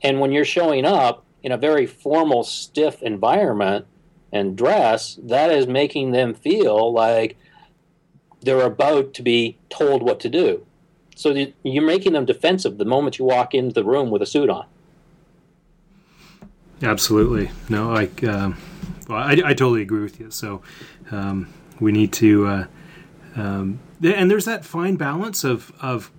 And 0.01 0.19
when 0.19 0.31
you're 0.31 0.45
showing 0.45 0.85
up 0.85 1.25
in 1.41 1.51
a 1.51 1.57
very 1.57 1.85
formal, 1.85 2.43
stiff 2.43 3.01
environment, 3.01 3.85
and 4.31 4.57
dress, 4.57 5.19
that 5.21 5.51
is 5.51 5.67
making 5.67 6.11
them 6.11 6.33
feel 6.33 6.91
like 6.91 7.37
they're 8.41 8.65
about 8.65 9.13
to 9.15 9.21
be 9.21 9.57
told 9.69 10.01
what 10.01 10.19
to 10.21 10.29
do. 10.29 10.65
So 11.15 11.47
you're 11.63 11.83
making 11.83 12.13
them 12.13 12.25
defensive 12.25 12.77
the 12.77 12.85
moment 12.85 13.19
you 13.19 13.25
walk 13.25 13.53
into 13.53 13.73
the 13.73 13.83
room 13.83 14.09
with 14.09 14.21
a 14.21 14.25
suit 14.25 14.49
on. 14.49 14.65
Absolutely. 16.81 17.51
No, 17.69 17.91
like, 17.91 18.23
uh, 18.23 18.51
well, 19.07 19.17
I, 19.19 19.31
I, 19.45 19.53
totally 19.53 19.81
agree 19.81 20.01
with 20.01 20.19
you. 20.19 20.31
So 20.31 20.61
um, 21.11 21.47
we 21.83 21.91
need 21.91 22.13
to, 22.13 22.47
uh, 22.47 22.65
um, 23.35 23.79
and 24.03 24.29
there's 24.29 24.45
that 24.45 24.65
fine 24.65 24.95
balance 24.95 25.43
of 25.43 25.71
of 25.81 26.11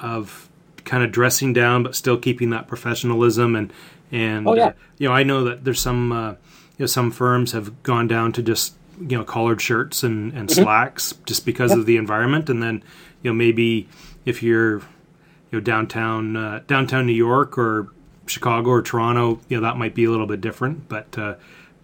of 0.00 0.48
kind 0.84 1.02
of 1.02 1.12
dressing 1.12 1.52
down, 1.52 1.82
but 1.82 1.94
still 1.94 2.16
keeping 2.16 2.50
that 2.50 2.68
professionalism 2.68 3.56
and 3.56 3.72
and 4.12 4.46
oh, 4.46 4.54
yeah. 4.54 4.66
uh, 4.66 4.72
you 4.98 5.08
know 5.08 5.14
I 5.14 5.22
know 5.22 5.44
that 5.44 5.64
there's 5.64 5.80
some 5.80 6.12
uh, 6.12 6.30
you 6.30 6.36
know 6.80 6.86
some 6.86 7.10
firms 7.10 7.52
have 7.52 7.82
gone 7.82 8.06
down 8.06 8.32
to 8.32 8.42
just 8.42 8.76
you 9.00 9.18
know 9.18 9.24
collared 9.24 9.60
shirts 9.60 10.02
and, 10.02 10.32
and 10.32 10.48
mm-hmm. 10.48 10.62
slacks 10.62 11.14
just 11.26 11.44
because 11.44 11.70
yep. 11.70 11.80
of 11.80 11.86
the 11.86 11.96
environment, 11.96 12.48
and 12.48 12.62
then 12.62 12.82
you 13.22 13.30
know 13.30 13.34
maybe 13.34 13.88
if 14.24 14.42
you're 14.42 14.78
you 14.78 15.52
know 15.52 15.60
downtown 15.60 16.36
uh, 16.36 16.62
downtown 16.66 17.06
New 17.06 17.12
York 17.12 17.58
or 17.58 17.88
Chicago 18.26 18.70
or 18.70 18.82
Toronto, 18.82 19.40
you 19.48 19.56
know 19.56 19.66
that 19.66 19.76
might 19.76 19.94
be 19.94 20.04
a 20.04 20.10
little 20.10 20.26
bit 20.26 20.40
different, 20.40 20.88
but 20.88 21.18
uh, 21.18 21.34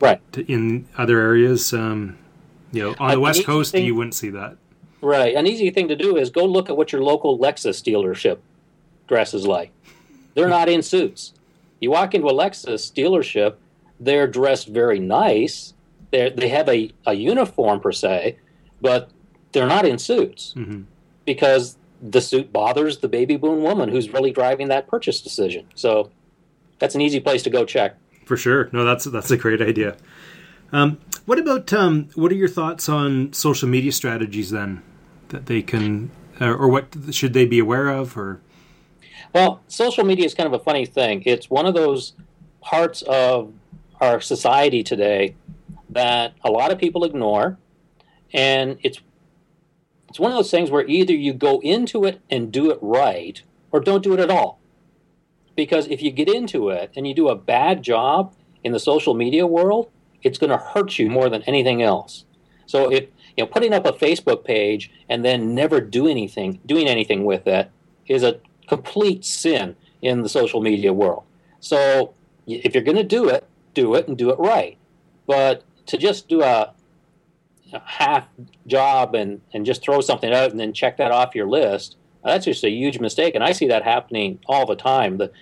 right 0.01 0.21
in 0.49 0.87
other 0.97 1.21
areas, 1.21 1.73
um, 1.73 2.19
you 2.73 2.83
know, 2.83 2.95
on 2.99 3.12
the 3.12 3.21
West 3.21 3.45
Coast, 3.45 3.73
thing, 3.73 3.85
you 3.85 3.95
wouldn't 3.95 4.14
see 4.14 4.31
that. 4.31 4.57
Right. 5.00 5.35
An 5.35 5.47
easy 5.47 5.71
thing 5.71 5.88
to 5.88 5.97
do 5.97 6.17
is 6.17 6.31
go 6.31 6.45
look 6.45 6.69
at 6.69 6.76
what 6.76 6.93
your 6.93 7.02
local 7.02 7.38
Lexus 7.38 7.83
dealership 7.83 8.38
dresses 9.09 9.47
like. 9.47 9.71
They're 10.35 10.49
not 10.49 10.69
in 10.69 10.83
suits. 10.83 11.35
You 11.81 11.91
walk 11.91 12.14
into 12.14 12.29
a 12.29 12.33
Lexus 12.33 12.93
dealership, 12.93 13.57
they're 14.00 14.26
dressed 14.26 14.69
very 14.69 14.99
nice. 14.99 15.75
They 16.11 16.31
they 16.31 16.49
have 16.49 16.69
a, 16.69 16.93
a 17.07 17.14
uniform 17.14 17.81
per 17.81 17.93
se, 17.93 18.38
but 18.81 19.11
they're 19.52 19.67
not 19.67 19.85
in 19.85 19.99
suits 19.99 20.55
mm-hmm. 20.57 20.83
because 21.25 21.76
the 22.00 22.21
suit 22.21 22.52
bothers 22.52 22.99
the 22.99 23.09
baby 23.09 23.37
boom 23.37 23.62
woman 23.62 23.88
who's 23.88 24.11
really 24.12 24.33
driving 24.33 24.69
that 24.69 24.88
purchase 24.88 25.21
decision. 25.21 25.67
So 25.75 26.11
that's 26.79 26.95
an 26.95 27.00
easy 27.00 27.21
place 27.21 27.43
to 27.45 27.50
go 27.50 27.64
check. 27.64 27.97
For 28.26 28.37
sure. 28.37 28.69
No, 28.73 28.85
that's 28.85 29.05
that's 29.05 29.31
a 29.31 29.37
great 29.37 29.61
idea. 29.61 29.97
Um, 30.73 30.99
what 31.26 31.38
about 31.38 31.73
um, 31.73 32.09
what 32.14 32.33
are 32.33 32.37
your 32.37 32.49
thoughts 32.49 32.88
on 32.88 33.33
social 33.33 33.69
media 33.69 33.93
strategies 33.93 34.50
then 34.50 34.83
that 35.29 35.47
they 35.47 35.62
can, 35.62 36.11
uh, 36.41 36.47
or 36.47 36.69
what 36.69 36.97
should 37.11 37.35
they 37.35 37.45
be 37.45 37.59
aware 37.59 37.88
of, 37.88 38.17
or? 38.17 38.41
Well, 39.35 39.61
social 39.69 40.05
media 40.05 40.25
is 40.25 40.35
kind 40.35 40.47
of 40.47 40.59
a 40.59 40.62
funny 40.62 40.87
thing. 40.87 41.23
It's 41.26 41.49
one 41.49 41.67
of 41.67 41.75
those 41.75 42.14
parts 42.61 43.02
of 43.02 43.52
our 44.00 44.21
society 44.21 44.83
today 44.83 45.37
that 45.91 46.35
a 46.43 46.50
lot 46.50 46.73
of 46.73 46.79
people 46.79 47.05
ignore, 47.05 47.59
and 48.33 48.79
it's 48.83 49.00
it's 50.09 50.19
one 50.19 50.31
of 50.31 50.37
those 50.37 50.50
things 50.50 50.71
where 50.71 50.87
either 50.87 51.14
you 51.14 51.33
go 51.33 51.61
into 51.61 52.05
it 52.05 52.21
and 52.31 52.50
do 52.50 52.71
it 52.71 52.79
right, 52.81 53.43
or 53.71 53.81
don't 53.81 54.02
do 54.02 54.14
it 54.14 54.21
at 54.21 54.31
all. 54.31 54.59
Because 55.55 55.87
if 55.88 56.02
you 56.02 56.11
get 56.11 56.29
into 56.29 56.71
it 56.71 56.91
and 56.97 57.07
you 57.07 57.14
do 57.14 57.29
a 57.29 57.37
bad 57.37 57.83
job 57.83 58.35
in 58.64 58.73
the 58.73 58.81
social 58.81 59.12
media 59.14 59.47
world, 59.47 59.91
it's 60.23 60.38
going 60.38 60.50
to 60.50 60.57
hurt 60.57 60.99
you 60.99 61.09
more 61.11 61.29
than 61.29 61.43
anything 61.43 61.83
else. 61.83 62.25
So 62.67 62.91
if 62.91 63.05
you 63.37 63.45
know 63.45 63.47
putting 63.47 63.73
up 63.73 63.87
a 63.87 63.93
Facebook 63.93 64.45
page 64.45 64.91
and 65.09 65.25
then 65.25 65.55
never 65.55 65.81
do 65.81 66.07
anything, 66.07 66.61
doing 66.67 66.88
anything 66.88 67.25
with 67.25 67.47
it 67.47 67.71
is 68.07 68.23
a 68.23 68.41
complete 68.69 69.25
sin 69.25 69.76
in 70.00 70.23
the 70.23 70.29
social 70.29 70.61
media 70.61 70.93
world. 70.93 71.25
So 71.61 72.14
if 72.47 72.75
you're 72.75 72.83
going 72.83 72.97
to 72.97 73.05
do 73.05 73.29
it, 73.29 73.47
do 73.75 73.95
it 73.95 74.09
and 74.09 74.17
do 74.17 74.31
it 74.31 74.38
right. 74.38 74.76
But 75.26 75.62
to 75.87 75.97
just 75.97 76.29
do 76.29 76.43
a, 76.43 76.73
half 77.85 78.29
job 78.67 79.14
and, 79.14 79.41
and 79.52 79.64
just 79.64 79.83
throw 79.83 80.00
something 80.00 80.33
out 80.33 80.50
and 80.50 80.61
then 80.61 80.73
check 80.73 80.97
that 80.99 81.11
off 81.11 81.35
your 81.35 81.49
list, 81.49 81.97
that's 82.25 82.45
just 82.45 82.64
a 82.64 82.71
huge 82.71 83.00
mistake. 83.00 83.35
And 83.35 83.43
I 83.43 83.52
see 83.52 83.67
that 83.69 83.83
happening 83.83 84.38
all 84.47 84.67
the 84.67 84.76
time. 84.76 85.19
The, 85.19 85.33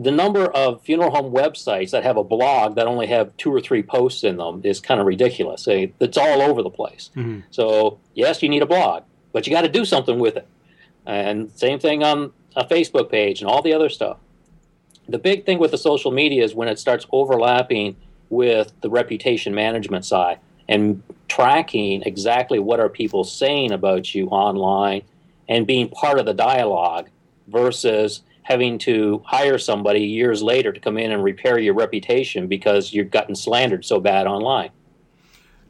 the 0.00 0.10
number 0.10 0.46
of 0.46 0.80
funeral 0.80 1.10
home 1.10 1.30
websites 1.30 1.90
that 1.90 2.02
have 2.04 2.16
a 2.16 2.24
blog 2.24 2.74
that 2.76 2.86
only 2.86 3.06
have 3.06 3.36
two 3.36 3.52
or 3.52 3.60
three 3.60 3.82
posts 3.82 4.24
in 4.24 4.38
them 4.38 4.62
is 4.64 4.80
kind 4.80 4.98
of 4.98 5.06
ridiculous. 5.06 5.68
It's 5.68 6.16
all 6.16 6.40
over 6.40 6.62
the 6.62 6.70
place. 6.70 7.10
Mm-hmm. 7.14 7.40
So, 7.50 7.98
yes, 8.14 8.42
you 8.42 8.48
need 8.48 8.62
a 8.62 8.66
blog, 8.66 9.02
but 9.32 9.46
you 9.46 9.52
got 9.52 9.60
to 9.60 9.68
do 9.68 9.84
something 9.84 10.18
with 10.18 10.36
it. 10.36 10.46
And 11.04 11.50
same 11.54 11.78
thing 11.78 12.02
on 12.02 12.32
a 12.56 12.64
Facebook 12.64 13.10
page 13.10 13.42
and 13.42 13.50
all 13.50 13.60
the 13.60 13.74
other 13.74 13.90
stuff. 13.90 14.16
The 15.06 15.18
big 15.18 15.44
thing 15.44 15.58
with 15.58 15.70
the 15.70 15.78
social 15.78 16.12
media 16.12 16.44
is 16.44 16.54
when 16.54 16.68
it 16.68 16.78
starts 16.78 17.06
overlapping 17.12 17.96
with 18.30 18.72
the 18.80 18.88
reputation 18.88 19.54
management 19.54 20.06
side 20.06 20.38
and 20.66 21.02
tracking 21.28 22.02
exactly 22.04 22.58
what 22.58 22.80
are 22.80 22.88
people 22.88 23.22
saying 23.22 23.70
about 23.70 24.14
you 24.14 24.28
online 24.28 25.02
and 25.46 25.66
being 25.66 25.90
part 25.90 26.18
of 26.18 26.24
the 26.24 26.32
dialogue 26.32 27.10
versus 27.48 28.22
having 28.42 28.78
to 28.78 29.22
hire 29.24 29.58
somebody 29.58 30.00
years 30.00 30.42
later 30.42 30.72
to 30.72 30.80
come 30.80 30.98
in 30.98 31.12
and 31.12 31.22
repair 31.22 31.58
your 31.58 31.74
reputation 31.74 32.46
because 32.46 32.92
you've 32.92 33.10
gotten 33.10 33.34
slandered 33.34 33.84
so 33.84 34.00
bad 34.00 34.26
online. 34.26 34.70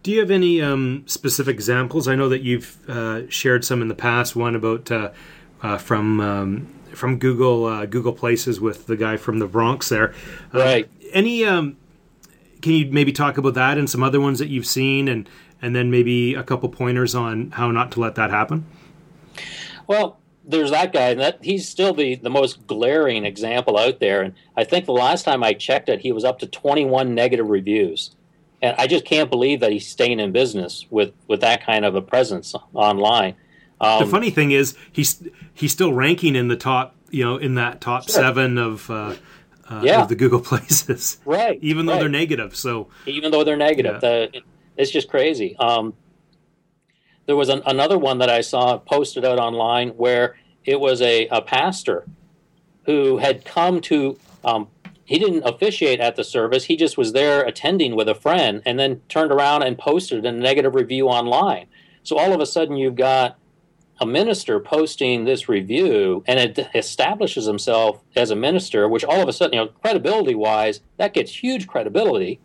Do 0.03 0.11
you 0.11 0.21
have 0.21 0.31
any 0.31 0.63
um, 0.63 1.05
specific 1.07 1.55
examples? 1.55 2.09
I 2.09 2.15
know 2.15 2.29
that 2.31 2.41
you've 2.41 2.79
uh, 2.89 3.29
shared 3.29 3.65
some 3.65 3.83
in 3.83 3.89
the 3.89 3.95
past. 3.95 4.35
One 4.35 4.55
about 4.55 4.91
uh, 4.91 5.11
uh, 5.63 5.77
from 5.77 6.21
um, 6.21 6.75
from 6.95 7.19
Google 7.19 7.67
uh, 7.67 7.87
Google 7.87 8.15
Places 8.15 8.61
with 8.61 8.87
the 8.87 8.97
guy 8.97 9.19
from 9.19 9.41
the 9.41 9.47
Bronx 9.47 9.91
there. 9.91 10.15
Uh, 10.55 10.59
right. 10.59 10.91
Any? 11.13 11.45
Um, 11.45 11.77
can 12.63 12.73
you 12.73 12.91
maybe 12.91 13.13
talk 13.13 13.37
about 13.39 13.55
that 13.55 13.79
and 13.79 13.89
some 13.89 14.03
other 14.03 14.21
ones 14.21 14.39
that 14.39 14.49
you've 14.49 14.67
seen, 14.67 15.07
and 15.07 15.29
and 15.61 15.77
then 15.77 15.91
maybe 15.91 16.35
a 16.35 16.43
couple 16.43 16.69
pointers 16.71 17.15
on 17.15 17.51
how 17.51 17.71
not 17.71 17.93
to 17.93 18.01
let 18.01 18.15
that 18.15 18.31
happen? 18.31 18.65
Well, 19.87 20.20
there's 20.45 20.71
that 20.71 20.93
guy, 20.93 21.11
and 21.11 21.21
that 21.21 21.39
he's 21.43 21.69
still 21.69 21.93
the, 21.93 22.17
the 22.17 22.31
most 22.31 22.67
glaring 22.67 23.25
example 23.25 23.79
out 23.79 24.01
there. 24.01 24.23
And 24.23 24.35
I 24.57 24.65
think 24.65 24.87
the 24.87 24.93
last 24.93 25.25
time 25.25 25.45
I 25.45 25.53
checked 25.53 25.89
it, 25.89 26.01
he 26.01 26.13
was 26.13 26.25
up 26.25 26.39
to 26.41 26.47
21 26.47 27.15
negative 27.15 27.49
reviews. 27.49 28.15
And 28.63 28.75
I 28.79 28.87
just 28.87 29.05
can't 29.05 29.31
believe 29.31 29.61
that 29.61 29.73
he's 29.73 29.87
staying 29.87 30.21
in 30.21 30.33
business 30.33 30.87
with, 30.91 31.13
with 31.29 31.41
that 31.41 31.65
kind 31.65 31.85
of 31.85 31.95
a 31.95 32.03
presence 32.03 32.55
online. 32.75 33.37
Um, 33.81 34.05
the 34.05 34.11
funny 34.11 34.31
thing 34.31 34.51
is, 34.51 34.77
he's 34.93 35.27
he's 35.55 35.73
still 35.73 35.93
ranking 35.93 36.37
in 36.37 36.49
the 36.49 36.57
top, 36.57 36.95
you 37.11 37.25
know, 37.25 37.39
in 37.39 37.55
that 37.55 37.81
top 37.81 38.05
sure. 38.05 38.15
seven 38.15 38.59
of 38.59 38.91
uh, 38.91 39.15
uh, 39.71 39.81
yeah. 39.83 40.03
of 40.03 40.09
the 40.09 40.17
Google 40.17 40.41
places, 40.43 41.19
right? 41.25 41.59
Even 41.63 41.87
though 41.87 41.95
right. 41.95 42.01
they're 42.01 42.09
negative, 42.09 42.55
so 42.55 42.89
even 43.07 43.31
though 43.31 43.43
they're 43.43 43.57
negative, 43.57 43.95
yeah. 43.95 44.27
the, 44.27 44.43
it's 44.77 44.91
just 44.91 45.09
crazy. 45.09 45.57
Um, 45.59 45.95
there 47.31 47.37
was 47.37 47.49
an, 47.49 47.63
another 47.65 47.97
one 47.97 48.19
that 48.19 48.29
I 48.29 48.41
saw 48.41 48.77
posted 48.77 49.25
out 49.25 49.39
online 49.39 49.91
where 49.91 50.35
it 50.65 50.81
was 50.81 51.01
a, 51.01 51.29
a 51.29 51.41
pastor 51.41 52.05
who 52.87 53.19
had 53.19 53.45
come 53.45 53.81
to, 53.83 54.19
um, 54.45 54.67
he 55.05 55.17
didn't 55.17 55.45
officiate 55.45 56.01
at 56.01 56.17
the 56.17 56.25
service, 56.25 56.65
he 56.65 56.75
just 56.75 56.99
was 56.99 57.13
there 57.13 57.43
attending 57.43 57.95
with 57.95 58.09
a 58.09 58.17
friend 58.17 58.63
and 58.67 58.81
then 58.81 59.03
turned 59.09 59.31
around 59.31 59.63
and 59.63 59.79
posted 59.79 60.27
a 60.27 60.33
negative 60.33 60.75
review 60.75 61.07
online. 61.07 61.67
So 62.03 62.19
all 62.19 62.33
of 62.33 62.41
a 62.41 62.47
sudden 62.47 62.75
you've 62.75 62.97
got 62.97 63.39
a 64.01 64.07
minister 64.07 64.59
posting 64.59 65.25
this 65.25 65.49
review 65.49 66.25
and 66.27 66.41
it 66.41 66.69
establishes 66.75 67.47
himself 67.47 68.03
as 68.17 68.33
a 68.33 68.37
minister, 68.37 68.89
which 68.89 69.05
all 69.05 69.23
of 69.23 69.29
a 69.29 69.33
sudden, 69.33 69.55
you 69.57 69.65
know, 69.65 69.69
credibility 69.69 70.35
wise, 70.35 70.81
that 70.97 71.15
gets 71.15 71.45
huge 71.45 71.69
credibility 71.69 72.41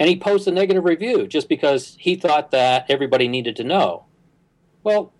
and 0.00 0.08
he 0.08 0.16
posts 0.16 0.46
a 0.46 0.50
negative 0.50 0.84
review 0.84 1.26
just 1.26 1.48
because 1.48 1.94
he 2.00 2.16
thought 2.16 2.50
that 2.52 2.86
everybody 2.88 3.28
needed 3.28 3.54
to 3.56 3.64
know. 3.64 4.06
Well, 4.82 5.12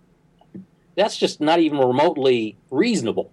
that's 0.97 1.19
just 1.19 1.39
not 1.39 1.61
even 1.61 1.79
remotely 1.79 2.57
reasonable. 2.71 3.31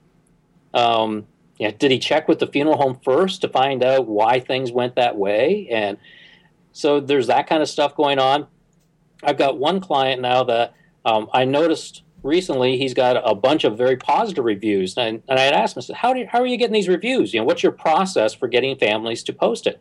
Um, 0.73 1.25
yeah, 1.57 1.71
did 1.71 1.89
he 1.89 1.99
check 1.99 2.27
with 2.27 2.39
the 2.39 2.47
funeral 2.47 2.77
home 2.77 2.99
first 3.01 3.41
to 3.41 3.47
find 3.47 3.81
out 3.81 4.07
why 4.07 4.41
things 4.41 4.73
went 4.73 4.95
that 4.95 5.17
way? 5.17 5.69
And 5.71 5.97
so 6.73 6.99
there's 6.99 7.27
that 7.27 7.47
kind 7.47 7.63
of 7.63 7.69
stuff 7.69 7.95
going 7.95 8.19
on. 8.19 8.47
I've 9.23 9.37
got 9.37 9.57
one 9.57 9.79
client 9.79 10.21
now 10.21 10.43
that 10.43 10.73
um, 11.05 11.29
I 11.33 11.45
noticed 11.45 12.03
recently 12.23 12.77
he's 12.77 12.93
got 12.93 13.21
a 13.23 13.33
bunch 13.33 13.63
of 13.63 13.77
very 13.77 13.95
positive 13.95 14.43
reviews, 14.43 14.97
and, 14.97 15.23
and 15.29 15.39
I 15.39 15.43
had 15.43 15.53
asked 15.53 15.77
him, 15.77 15.79
I 15.79 15.85
said, 15.85 15.95
how, 15.95 16.13
do, 16.13 16.25
how 16.29 16.39
are 16.39 16.45
you 16.45 16.57
getting 16.57 16.73
these 16.73 16.89
reviews? 16.89 17.33
You 17.33 17.39
know, 17.39 17.45
what's 17.45 17.63
your 17.63 17.71
process 17.71 18.33
for 18.33 18.49
getting 18.49 18.77
families 18.77 19.23
to 19.23 19.33
post 19.33 19.65
it? 19.65 19.79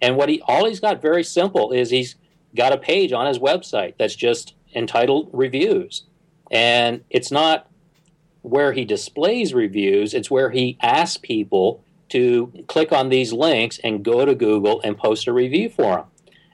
And 0.00 0.16
what 0.16 0.28
he 0.28 0.40
all 0.42 0.66
he's 0.66 0.80
got 0.80 1.00
very 1.00 1.24
simple 1.24 1.72
is 1.72 1.90
he's 1.90 2.16
got 2.54 2.72
a 2.72 2.78
page 2.78 3.12
on 3.12 3.26
his 3.26 3.38
website 3.38 3.94
that's 3.98 4.14
just 4.14 4.54
entitled 4.74 5.30
reviews. 5.32 6.04
And 6.50 7.02
it's 7.10 7.30
not 7.30 7.68
where 8.42 8.72
he 8.72 8.84
displays 8.84 9.52
reviews, 9.52 10.14
it's 10.14 10.30
where 10.30 10.50
he 10.50 10.78
asks 10.80 11.16
people 11.16 11.82
to 12.10 12.52
click 12.68 12.92
on 12.92 13.08
these 13.08 13.32
links 13.32 13.80
and 13.82 14.04
go 14.04 14.24
to 14.24 14.34
Google 14.34 14.80
and 14.82 14.96
post 14.96 15.26
a 15.26 15.32
review 15.32 15.68
for 15.68 15.98
him. 15.98 16.04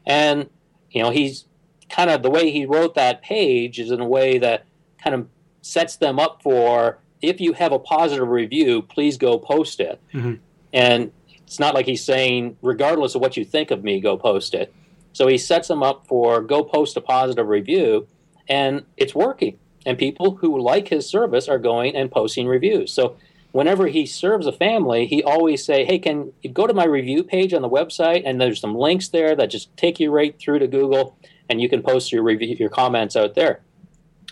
And 0.06 0.50
you 0.90 1.02
know, 1.02 1.10
he's 1.10 1.44
kind 1.90 2.10
of 2.10 2.22
the 2.22 2.30
way 2.30 2.50
he 2.50 2.64
wrote 2.64 2.94
that 2.94 3.22
page 3.22 3.78
is 3.78 3.90
in 3.90 4.00
a 4.00 4.06
way 4.06 4.38
that 4.38 4.64
kind 5.02 5.14
of 5.14 5.28
sets 5.60 5.96
them 5.96 6.18
up 6.18 6.42
for 6.42 6.98
if 7.20 7.40
you 7.40 7.52
have 7.52 7.72
a 7.72 7.78
positive 7.78 8.28
review, 8.28 8.82
please 8.82 9.16
go 9.16 9.38
post 9.38 9.80
it. 9.80 10.00
Mm-hmm. 10.12 10.34
And 10.72 11.12
it's 11.46 11.58
not 11.58 11.74
like 11.74 11.86
he's 11.86 12.04
saying, 12.04 12.56
regardless 12.62 13.14
of 13.14 13.20
what 13.20 13.36
you 13.36 13.44
think 13.44 13.70
of 13.70 13.84
me, 13.84 14.00
go 14.00 14.16
post 14.16 14.54
it. 14.54 14.72
So 15.12 15.26
he 15.26 15.38
sets 15.38 15.68
them 15.68 15.82
up 15.82 16.06
for 16.06 16.40
go 16.40 16.64
post 16.64 16.96
a 16.96 17.00
positive 17.00 17.48
review, 17.48 18.06
and 18.48 18.84
it's 18.96 19.14
working. 19.14 19.58
And 19.84 19.98
people 19.98 20.36
who 20.36 20.60
like 20.60 20.88
his 20.88 21.08
service 21.08 21.48
are 21.48 21.58
going 21.58 21.96
and 21.96 22.10
posting 22.10 22.46
reviews. 22.46 22.92
So 22.92 23.16
whenever 23.50 23.86
he 23.88 24.06
serves 24.06 24.46
a 24.46 24.52
family, 24.52 25.06
he 25.06 25.22
always 25.22 25.64
say, 25.64 25.84
"Hey, 25.84 25.98
can 25.98 26.32
you 26.42 26.50
go 26.50 26.66
to 26.66 26.74
my 26.74 26.84
review 26.84 27.22
page 27.22 27.52
on 27.52 27.62
the 27.62 27.68
website?" 27.68 28.22
And 28.24 28.40
there's 28.40 28.60
some 28.60 28.74
links 28.74 29.08
there 29.08 29.34
that 29.36 29.50
just 29.50 29.76
take 29.76 30.00
you 30.00 30.10
right 30.10 30.38
through 30.38 30.60
to 30.60 30.66
Google, 30.66 31.16
and 31.48 31.60
you 31.60 31.68
can 31.68 31.82
post 31.82 32.12
your 32.12 32.22
review, 32.22 32.56
your 32.58 32.70
comments 32.70 33.16
out 33.16 33.34
there. 33.34 33.60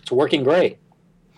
It's 0.00 0.12
working 0.12 0.44
great. 0.44 0.78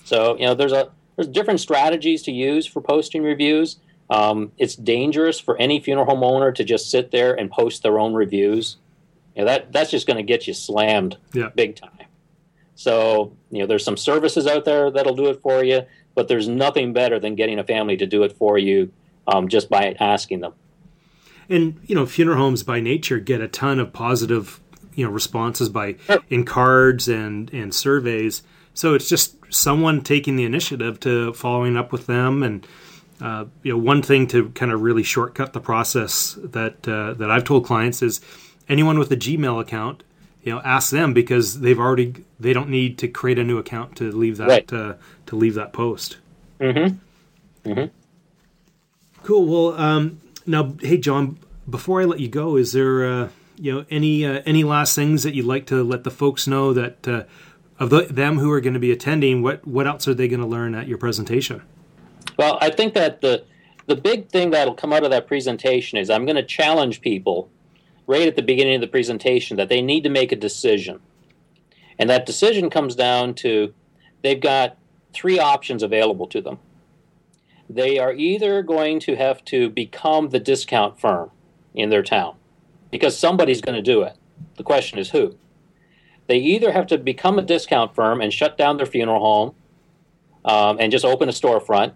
So 0.04 0.36
you 0.38 0.46
know, 0.46 0.54
there's 0.54 0.72
a 0.72 0.90
there's 1.16 1.28
different 1.28 1.60
strategies 1.60 2.22
to 2.22 2.32
use 2.32 2.66
for 2.66 2.80
posting 2.80 3.22
reviews. 3.22 3.78
Um, 4.12 4.52
it's 4.58 4.76
dangerous 4.76 5.40
for 5.40 5.56
any 5.58 5.80
funeral 5.80 6.06
home 6.06 6.22
owner 6.22 6.52
to 6.52 6.64
just 6.64 6.90
sit 6.90 7.10
there 7.12 7.32
and 7.34 7.50
post 7.50 7.82
their 7.82 7.98
own 7.98 8.12
reviews. 8.14 8.76
You 9.34 9.42
know, 9.42 9.46
that 9.46 9.72
that's 9.72 9.90
just 9.90 10.06
going 10.06 10.18
to 10.18 10.22
get 10.22 10.46
you 10.46 10.52
slammed 10.54 11.16
Yeah. 11.32 11.48
big 11.54 11.76
time. 11.76 11.90
So 12.74 13.32
you 13.50 13.60
know, 13.60 13.66
there's 13.66 13.84
some 13.84 13.96
services 13.96 14.46
out 14.46 14.64
there 14.64 14.90
that'll 14.90 15.16
do 15.16 15.26
it 15.26 15.40
for 15.40 15.62
you, 15.64 15.82
but 16.14 16.28
there's 16.28 16.48
nothing 16.48 16.92
better 16.92 17.18
than 17.18 17.34
getting 17.34 17.58
a 17.58 17.64
family 17.64 17.96
to 17.96 18.06
do 18.06 18.22
it 18.22 18.32
for 18.32 18.58
you 18.58 18.90
um, 19.26 19.48
just 19.48 19.68
by 19.70 19.96
asking 20.00 20.40
them. 20.40 20.52
And 21.48 21.80
you 21.86 21.94
know, 21.94 22.06
funeral 22.06 22.38
homes 22.38 22.62
by 22.62 22.80
nature 22.80 23.18
get 23.18 23.40
a 23.40 23.48
ton 23.48 23.78
of 23.78 23.92
positive, 23.92 24.60
you 24.94 25.04
know, 25.04 25.10
responses 25.10 25.68
by 25.68 25.96
Sure. 26.06 26.20
in 26.28 26.44
cards 26.44 27.08
and 27.08 27.50
and 27.52 27.74
surveys. 27.74 28.42
So 28.74 28.94
it's 28.94 29.08
just 29.08 29.36
someone 29.50 30.00
taking 30.02 30.36
the 30.36 30.44
initiative 30.44 30.98
to 31.00 31.32
following 31.34 31.76
up 31.76 31.92
with 31.92 32.06
them, 32.06 32.42
and 32.42 32.66
uh, 33.22 33.44
you 33.62 33.72
know, 33.72 33.78
one 33.78 34.02
thing 34.02 34.26
to 34.28 34.48
kind 34.50 34.72
of 34.72 34.82
really 34.82 35.02
shortcut 35.02 35.52
the 35.52 35.60
process 35.60 36.38
that 36.42 36.86
uh, 36.88 37.14
that 37.14 37.30
I've 37.30 37.44
told 37.44 37.64
clients 37.64 38.02
is 38.02 38.20
anyone 38.68 38.98
with 38.98 39.10
a 39.12 39.16
Gmail 39.16 39.60
account, 39.60 40.02
you 40.42 40.52
know, 40.52 40.60
ask 40.64 40.90
them 40.90 41.12
because 41.14 41.60
they've 41.60 41.78
already 41.78 42.24
they 42.40 42.52
don't 42.52 42.68
need 42.68 42.98
to 42.98 43.08
create 43.08 43.38
a 43.38 43.44
new 43.44 43.58
account 43.58 43.96
to 43.96 44.10
leave 44.10 44.36
that 44.38 44.48
Right. 44.48 44.72
uh, 44.72 44.94
to 45.26 45.36
leave 45.36 45.54
that 45.54 45.72
post. 45.72 46.18
Mm-hmm. 46.60 47.70
Mm-hmm. 47.70 47.86
Cool. 49.22 49.46
Well, 49.46 49.80
um, 49.80 50.20
now, 50.46 50.74
hey, 50.80 50.98
John, 50.98 51.38
before 51.68 52.00
I 52.00 52.04
let 52.04 52.18
you 52.20 52.28
go, 52.28 52.56
is 52.56 52.72
there, 52.72 53.06
uh, 53.08 53.28
you 53.56 53.72
know, 53.72 53.84
any 53.90 54.26
uh, 54.26 54.42
any 54.44 54.64
last 54.64 54.94
things 54.96 55.22
that 55.22 55.34
you'd 55.34 55.46
like 55.46 55.66
to 55.66 55.82
let 55.84 56.02
the 56.04 56.10
folks 56.10 56.46
know 56.46 56.72
that 56.72 57.06
uh, 57.06 57.22
of 57.78 57.90
the, 57.90 58.02
them 58.02 58.38
who 58.38 58.50
are 58.50 58.60
going 58.60 58.74
to 58.74 58.80
be 58.80 58.90
attending? 58.90 59.42
What 59.42 59.66
what 59.66 59.86
else 59.86 60.08
are 60.08 60.14
they 60.14 60.26
going 60.28 60.40
to 60.40 60.46
learn 60.46 60.74
at 60.74 60.88
your 60.88 60.98
presentation? 60.98 61.62
Well, 62.38 62.58
I 62.60 62.70
think 62.70 62.94
that 62.94 63.20
the 63.20 63.44
the 63.86 63.96
big 63.96 64.28
thing 64.28 64.50
that'll 64.50 64.74
come 64.74 64.92
out 64.92 65.04
of 65.04 65.10
that 65.10 65.26
presentation 65.26 65.98
is 65.98 66.08
I'm 66.08 66.24
going 66.24 66.36
to 66.36 66.42
challenge 66.42 67.00
people 67.00 67.50
right 68.06 68.28
at 68.28 68.36
the 68.36 68.42
beginning 68.42 68.76
of 68.76 68.80
the 68.80 68.86
presentation 68.86 69.56
that 69.56 69.68
they 69.68 69.82
need 69.82 70.04
to 70.04 70.08
make 70.08 70.32
a 70.32 70.36
decision. 70.36 71.00
And 71.98 72.08
that 72.08 72.26
decision 72.26 72.70
comes 72.70 72.94
down 72.94 73.34
to 73.34 73.74
they've 74.22 74.40
got 74.40 74.76
three 75.12 75.38
options 75.38 75.82
available 75.82 76.26
to 76.28 76.40
them. 76.40 76.58
They 77.68 77.98
are 77.98 78.12
either 78.12 78.62
going 78.62 79.00
to 79.00 79.16
have 79.16 79.44
to 79.46 79.68
become 79.68 80.28
the 80.28 80.40
discount 80.40 81.00
firm 81.00 81.30
in 81.74 81.90
their 81.90 82.02
town 82.02 82.36
because 82.90 83.18
somebody's 83.18 83.60
going 83.60 83.76
to 83.76 83.82
do 83.82 84.02
it. 84.02 84.16
The 84.56 84.62
question 84.62 84.98
is 84.98 85.10
who. 85.10 85.36
They 86.28 86.36
either 86.36 86.72
have 86.72 86.86
to 86.88 86.98
become 86.98 87.38
a 87.38 87.42
discount 87.42 87.94
firm 87.94 88.20
and 88.20 88.32
shut 88.32 88.56
down 88.56 88.76
their 88.76 88.86
funeral 88.86 89.20
home 89.20 89.54
um, 90.44 90.78
and 90.80 90.92
just 90.92 91.04
open 91.04 91.28
a 91.28 91.32
storefront 91.32 91.94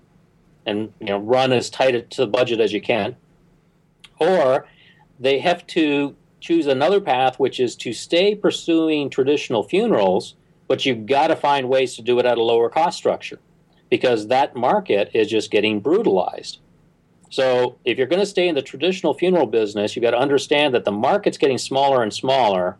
and 0.67 0.93
you 1.01 1.07
know 1.07 1.19
run 1.19 1.53
as 1.53 1.71
tight 1.71 2.11
to 2.11 2.21
the 2.23 2.27
budget 2.27 2.61
as 2.61 2.73
you 2.73 2.81
can, 2.81 3.17
or 4.19 4.67
they 5.19 5.39
have 5.39 5.67
to 5.69 6.15
choose 6.41 6.67
another 6.67 7.01
path, 7.01 7.39
which 7.39 7.59
is 7.59 7.75
to 7.77 7.93
stay 7.93 8.35
pursuing 8.35 9.09
traditional 9.09 9.63
funerals, 9.63 10.35
but 10.69 10.85
you've 10.85 11.07
got 11.07 11.29
to 11.29 11.37
find 11.37 11.69
ways 11.69 11.97
to 11.97 12.03
do 12.03 12.19
it 12.19 12.27
at 12.27 12.39
a 12.39 12.43
lower 12.43 12.69
cost 12.69 12.99
structure 12.99 13.39
because 13.91 14.29
that 14.29 14.55
market 14.55 15.11
is 15.15 15.29
just 15.29 15.51
getting 15.51 15.81
brutalized. 15.81 16.59
So 17.31 17.77
if 17.85 17.99
you're 17.99 18.07
going 18.07 18.21
to 18.21 18.27
stay 18.27 18.49
in 18.49 18.55
the 18.55 18.63
traditional 18.63 19.15
funeral 19.15 19.47
business, 19.47 19.97
you've 19.97 20.03
got 20.03 20.13
to 20.13 20.19
understand 20.19 20.75
that 20.75 20.85
the 20.85 20.93
market's 20.93 21.39
getting 21.39 21.59
smaller 21.59 22.03
and 22.03 22.13
smaller 22.13 22.77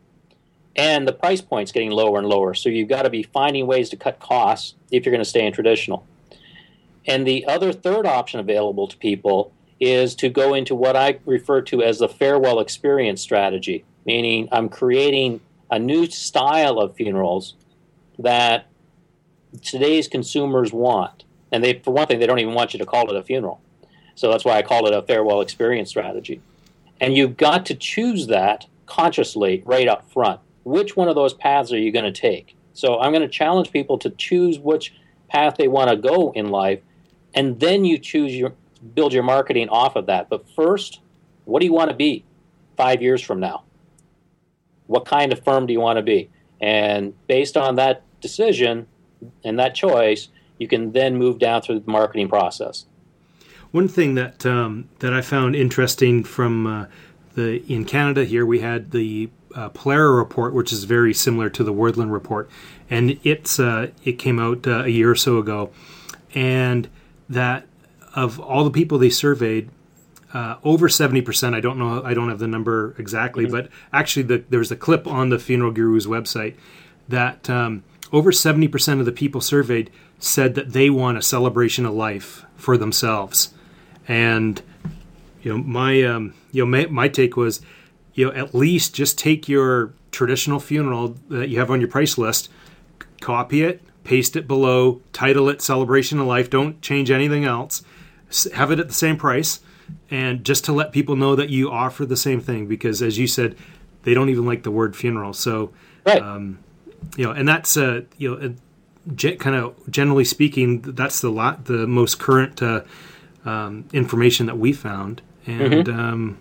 and 0.77 1.09
the 1.09 1.13
price 1.13 1.41
point's 1.41 1.73
getting 1.73 1.91
lower 1.91 2.19
and 2.19 2.29
lower. 2.29 2.55
So 2.55 2.69
you've 2.69 2.89
got 2.89 3.03
to 3.03 3.11
be 3.11 3.23
finding 3.23 3.67
ways 3.67 3.89
to 3.91 3.97
cut 3.97 4.21
costs 4.21 4.75
if 4.91 5.05
you're 5.05 5.13
going 5.13 5.25
to 5.25 5.29
stay 5.29 5.47
in 5.47 5.53
traditional. 5.53 6.07
And 7.07 7.27
the 7.27 7.47
other 7.47 7.73
third 7.73 8.07
option 8.07 8.41
available 8.41 8.89
to 8.89 8.97
people 8.97 9.53
is 9.79 10.15
to 10.17 10.29
go 10.29 10.55
into 10.55 10.75
what 10.75 10.97
I 10.97 11.19
refer 11.25 11.61
to 11.63 11.83
as 11.83 11.99
the 11.99 12.09
farewell 12.09 12.61
experience 12.61 13.21
strategy, 13.21 13.85
meaning 14.05 14.49
I'm 14.51 14.69
creating 14.69 15.41
a 15.71 15.79
new 15.79 16.07
style 16.07 16.79
of 16.79 16.97
funerals 16.97 17.55
that 18.19 18.67
today's 19.63 20.09
consumers 20.09 20.73
want. 20.73 21.25
And 21.53 21.63
they, 21.63 21.79
for 21.79 21.93
one 21.93 22.07
thing, 22.07 22.19
they 22.19 22.27
don't 22.27 22.39
even 22.39 22.55
want 22.55 22.73
you 22.73 22.79
to 22.79 22.87
call 22.87 23.09
it 23.11 23.17
a 23.17 23.23
funeral. 23.23 23.61
So 24.15 24.31
that's 24.31 24.45
why 24.45 24.57
I 24.57 24.63
call 24.63 24.87
it 24.87 24.95
a 24.95 25.03
farewell 25.03 25.41
experience 25.41 25.91
strategy. 25.91 26.41
And 27.01 27.17
you've 27.17 27.37
got 27.37 27.67
to 27.67 27.75
choose 27.75 28.29
that 28.29 28.67
consciously 28.87 29.63
right 29.67 29.87
up 29.87 30.11
front. 30.11 30.41
Which 30.65 30.97
one 30.97 31.09
of 31.09 31.15
those 31.15 31.35
paths 31.35 31.73
are 31.73 31.79
you 31.79 31.93
going 31.93 32.11
to 32.11 32.21
take? 32.21 32.57
So 32.73 32.99
I'm 32.99 33.13
going 33.13 33.23
to 33.23 33.29
challenge 33.29 33.71
people 33.71 33.99
to 33.99 34.11
choose 34.11 34.59
which 34.59 34.95
path 35.29 35.57
they 35.57 35.69
want 35.69 35.91
to 35.91 35.97
go 35.97 36.33
in 36.33 36.49
life, 36.49 36.81
and 37.37 37.61
then 37.61 37.85
you 37.85 37.99
choose 37.99 38.35
your 38.35 38.55
build 38.95 39.13
your 39.13 39.23
marketing 39.23 39.69
off 39.69 39.95
of 39.95 40.07
that. 40.07 40.29
But 40.29 40.49
first, 40.51 41.01
what 41.45 41.61
do 41.61 41.67
you 41.67 41.73
want 41.73 41.91
to 41.91 41.97
be 41.97 42.25
five 42.77 43.03
years 43.03 43.23
from 43.23 43.39
now? 43.39 43.65
What 44.87 45.05
kind 45.05 45.33
of 45.33 45.45
firm 45.45 45.67
do 45.67 45.73
you 45.73 45.81
want 45.81 45.99
to 45.99 46.03
be? 46.03 46.31
And 46.61 47.15
based 47.27 47.57
on 47.57 47.77
that 47.77 48.03
decision 48.21 48.87
and 49.45 49.59
that 49.59 49.75
choice, 49.75 50.29
you 50.59 50.69
can 50.69 50.93
then 50.93 51.17
move 51.17 51.39
down 51.39 51.63
through 51.63 51.81
the 51.81 51.91
marketing 51.91 52.29
process. 52.29 52.87
One 53.73 53.89
thing 53.89 54.15
that 54.15 54.47
um, 54.47 54.89
that 55.01 55.13
I 55.13 55.21
found 55.21 55.55
interesting 55.55 56.25
from 56.25 56.67
uh, 56.67 56.87
the 57.35 57.63
in 57.71 57.85
Canada 57.85 58.25
here, 58.25 58.47
we 58.47 58.61
had 58.61 58.93
the 58.93 59.29
uh, 59.55 59.69
Pollara 59.71 60.17
report, 60.17 60.55
which 60.55 60.73
is 60.73 60.85
very 60.85 61.13
similar 61.13 61.51
to 61.51 61.65
the 61.65 61.73
Wirthlin 61.73 62.11
report, 62.11 62.49
and 62.89 63.19
it's 63.23 63.59
uh, 63.59 63.91
it 64.05 64.13
came 64.13 64.39
out 64.39 64.67
uh, 64.67 64.85
a 64.85 64.89
year 64.89 65.11
or 65.11 65.17
so 65.17 65.39
ago, 65.39 65.71
and 66.35 66.89
that 67.29 67.67
of 68.15 68.41
all 68.41 68.65
the 68.65 68.71
people 68.71 68.99
they 68.99 69.11
surveyed, 69.11 69.71
uh, 70.33 70.57
over 70.65 70.89
seventy 70.89 71.23
percent. 71.23 71.55
I 71.55 71.61
don't 71.61 71.79
know. 71.79 72.03
I 72.03 72.15
don't 72.15 72.29
have 72.29 72.39
the 72.39 72.49
number 72.49 72.95
exactly, 72.99 73.47
but 73.47 73.69
actually, 73.93 74.25
the, 74.25 74.45
there 74.49 74.59
was 74.59 74.71
a 74.71 74.77
clip 74.77 75.07
on 75.07 75.29
the 75.29 75.39
Funeral 75.39 75.73
Guru's 75.73 76.07
website 76.07 76.57
that 77.09 77.49
um, 77.49 77.85
over 78.13 78.33
seventy 78.33 78.69
percent 78.69 79.01
of 79.01 79.07
the 79.07 79.13
people 79.13 79.41
surveyed 79.41 79.91
said 80.19 80.55
that 80.55 80.73
they 80.73 80.91
want 80.91 81.19
a 81.19 81.23
celebration 81.23 81.87
of 81.87 81.95
life 81.95 82.45
for 82.57 82.77
themselves, 82.77 83.55
and 84.09 84.63
you 85.43 85.53
know 85.53 85.59
my 85.59 86.03
um, 86.03 86.35
you 86.53 86.65
know 86.65 86.67
my, 86.67 86.87
my 86.87 87.09
take 87.09 87.37
was 87.37 87.61
you 88.15 88.27
know 88.27 88.33
at 88.33 88.55
least 88.55 88.95
just 88.95 89.19
take 89.19 89.49
your 89.49 89.93
traditional 90.11 90.59
funeral 90.59 91.17
that 91.29 91.49
you 91.49 91.59
have 91.59 91.71
on 91.71 91.81
your 91.81 91.91
price 91.91 92.19
list, 92.19 92.51
copy 93.21 93.63
it, 93.63 93.83
paste 94.07 94.37
it 94.37 94.47
below, 94.47 95.01
title 95.13 95.49
it 95.49 95.61
"Celebration 95.61 96.19
of 96.21 96.27
Life." 96.27 96.49
Don't 96.49 96.81
change 96.81 97.11
anything 97.11 97.45
else. 97.45 97.83
Have 98.55 98.71
it 98.71 98.79
at 98.81 98.89
the 98.89 98.95
same 98.95 99.17
price, 99.17 99.61
and 100.11 100.45
just 100.45 100.65
to 100.67 100.73
let 100.73 100.93
people 100.93 101.17
know 101.17 101.37
that 101.37 101.51
you 101.51 101.71
offer 101.71 102.07
the 102.07 102.17
same 102.17 102.41
thing 102.41 102.67
because, 102.67 103.03
as 103.03 103.19
you 103.19 103.27
said, 103.27 103.57
they 104.05 104.15
don't 104.15 104.29
even 104.31 104.47
like 104.47 104.63
the 104.63 104.71
word 104.71 104.97
funeral. 104.97 105.33
So 105.33 105.71
Right. 106.07 106.23
um, 106.23 106.59
you 107.17 107.25
know, 107.25 107.33
and 107.33 107.47
that's 107.49 107.77
uh, 107.77 108.03
you 108.19 108.31
know, 108.37 108.55
ge- 109.15 109.39
kind 109.39 109.57
of 109.57 109.75
generally 109.91 110.25
speaking, 110.25 110.81
that's 110.83 111.21
the 111.21 111.31
lot 111.31 111.65
the 111.67 111.87
most 111.87 112.19
current 112.19 112.63
uh, 112.63 112.83
um, 113.45 113.85
information 113.93 114.47
that 114.47 114.59
we 114.59 114.73
found, 114.73 115.23
and 115.47 115.89
um, 115.89 116.39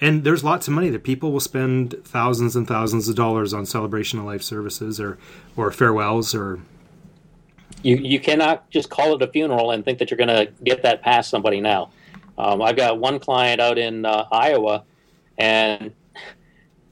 and 0.00 0.24
there's 0.24 0.42
lots 0.42 0.66
of 0.68 0.74
money 0.74 0.90
that 0.90 1.02
people 1.02 1.32
will 1.32 1.40
spend 1.40 1.94
thousands 2.04 2.56
and 2.56 2.66
thousands 2.66 3.08
of 3.08 3.16
dollars 3.16 3.52
on 3.52 3.66
celebration 3.66 4.18
of 4.18 4.24
life 4.24 4.42
services 4.42 5.00
or 5.00 5.18
or 5.56 5.70
farewells 5.70 6.34
or 6.34 6.60
you 7.82 7.96
you 7.96 8.20
cannot 8.20 8.68
just 8.70 8.90
call 8.90 9.14
it 9.14 9.22
a 9.22 9.26
funeral 9.26 9.70
and 9.70 9.84
think 9.84 9.98
that 9.98 10.10
you're 10.10 10.18
going 10.18 10.28
to 10.28 10.52
get 10.64 10.82
that 10.82 11.02
past 11.02 11.30
somebody 11.30 11.60
now. 11.60 11.90
Um, 12.38 12.62
I've 12.62 12.76
got 12.76 12.98
one 12.98 13.18
client 13.18 13.60
out 13.60 13.78
in 13.78 14.06
uh, 14.06 14.26
Iowa, 14.32 14.84
and 15.36 15.92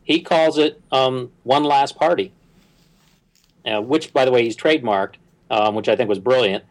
he 0.04 0.20
calls 0.20 0.58
it 0.58 0.80
um, 0.92 1.32
one 1.42 1.64
last 1.64 1.96
party, 1.96 2.32
uh, 3.64 3.80
which, 3.80 4.12
by 4.12 4.26
the 4.26 4.30
way, 4.30 4.44
he's 4.44 4.56
trademarked, 4.56 5.14
um, 5.50 5.74
which 5.74 5.88
I 5.88 5.96
think 5.96 6.08
was 6.08 6.18
brilliant. 6.18 6.64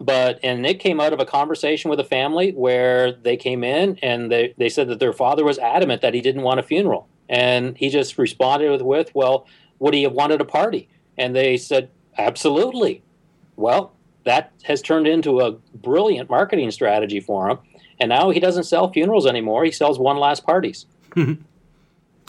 But 0.00 0.38
and 0.42 0.64
it 0.66 0.78
came 0.78 1.00
out 1.00 1.12
of 1.12 1.20
a 1.20 1.26
conversation 1.26 1.90
with 1.90 1.98
a 2.00 2.04
family 2.04 2.52
where 2.52 3.12
they 3.12 3.36
came 3.36 3.64
in 3.64 3.98
and 4.02 4.30
they, 4.30 4.54
they 4.56 4.68
said 4.68 4.88
that 4.88 5.00
their 5.00 5.12
father 5.12 5.44
was 5.44 5.58
adamant 5.58 6.02
that 6.02 6.14
he 6.14 6.20
didn't 6.20 6.42
want 6.42 6.60
a 6.60 6.62
funeral, 6.62 7.08
and 7.28 7.76
he 7.76 7.88
just 7.88 8.18
responded 8.18 8.70
with, 8.70 8.82
with 8.82 9.14
"Well, 9.14 9.46
would 9.78 9.94
he 9.94 10.04
have 10.04 10.12
wanted 10.12 10.40
a 10.40 10.44
party?" 10.44 10.88
And 11.16 11.34
they 11.34 11.56
said, 11.56 11.90
"Absolutely." 12.16 13.02
Well, 13.56 13.92
that 14.24 14.52
has 14.64 14.82
turned 14.82 15.08
into 15.08 15.40
a 15.40 15.52
brilliant 15.74 16.30
marketing 16.30 16.70
strategy 16.70 17.18
for 17.18 17.48
him. 17.48 17.58
And 17.98 18.10
now 18.10 18.30
he 18.30 18.40
doesn't 18.40 18.64
sell 18.64 18.92
funerals 18.92 19.26
anymore. 19.26 19.64
He 19.64 19.72
sells 19.72 19.98
one 19.98 20.18
last 20.18 20.44
parties. 20.44 20.86
well, 21.16 21.36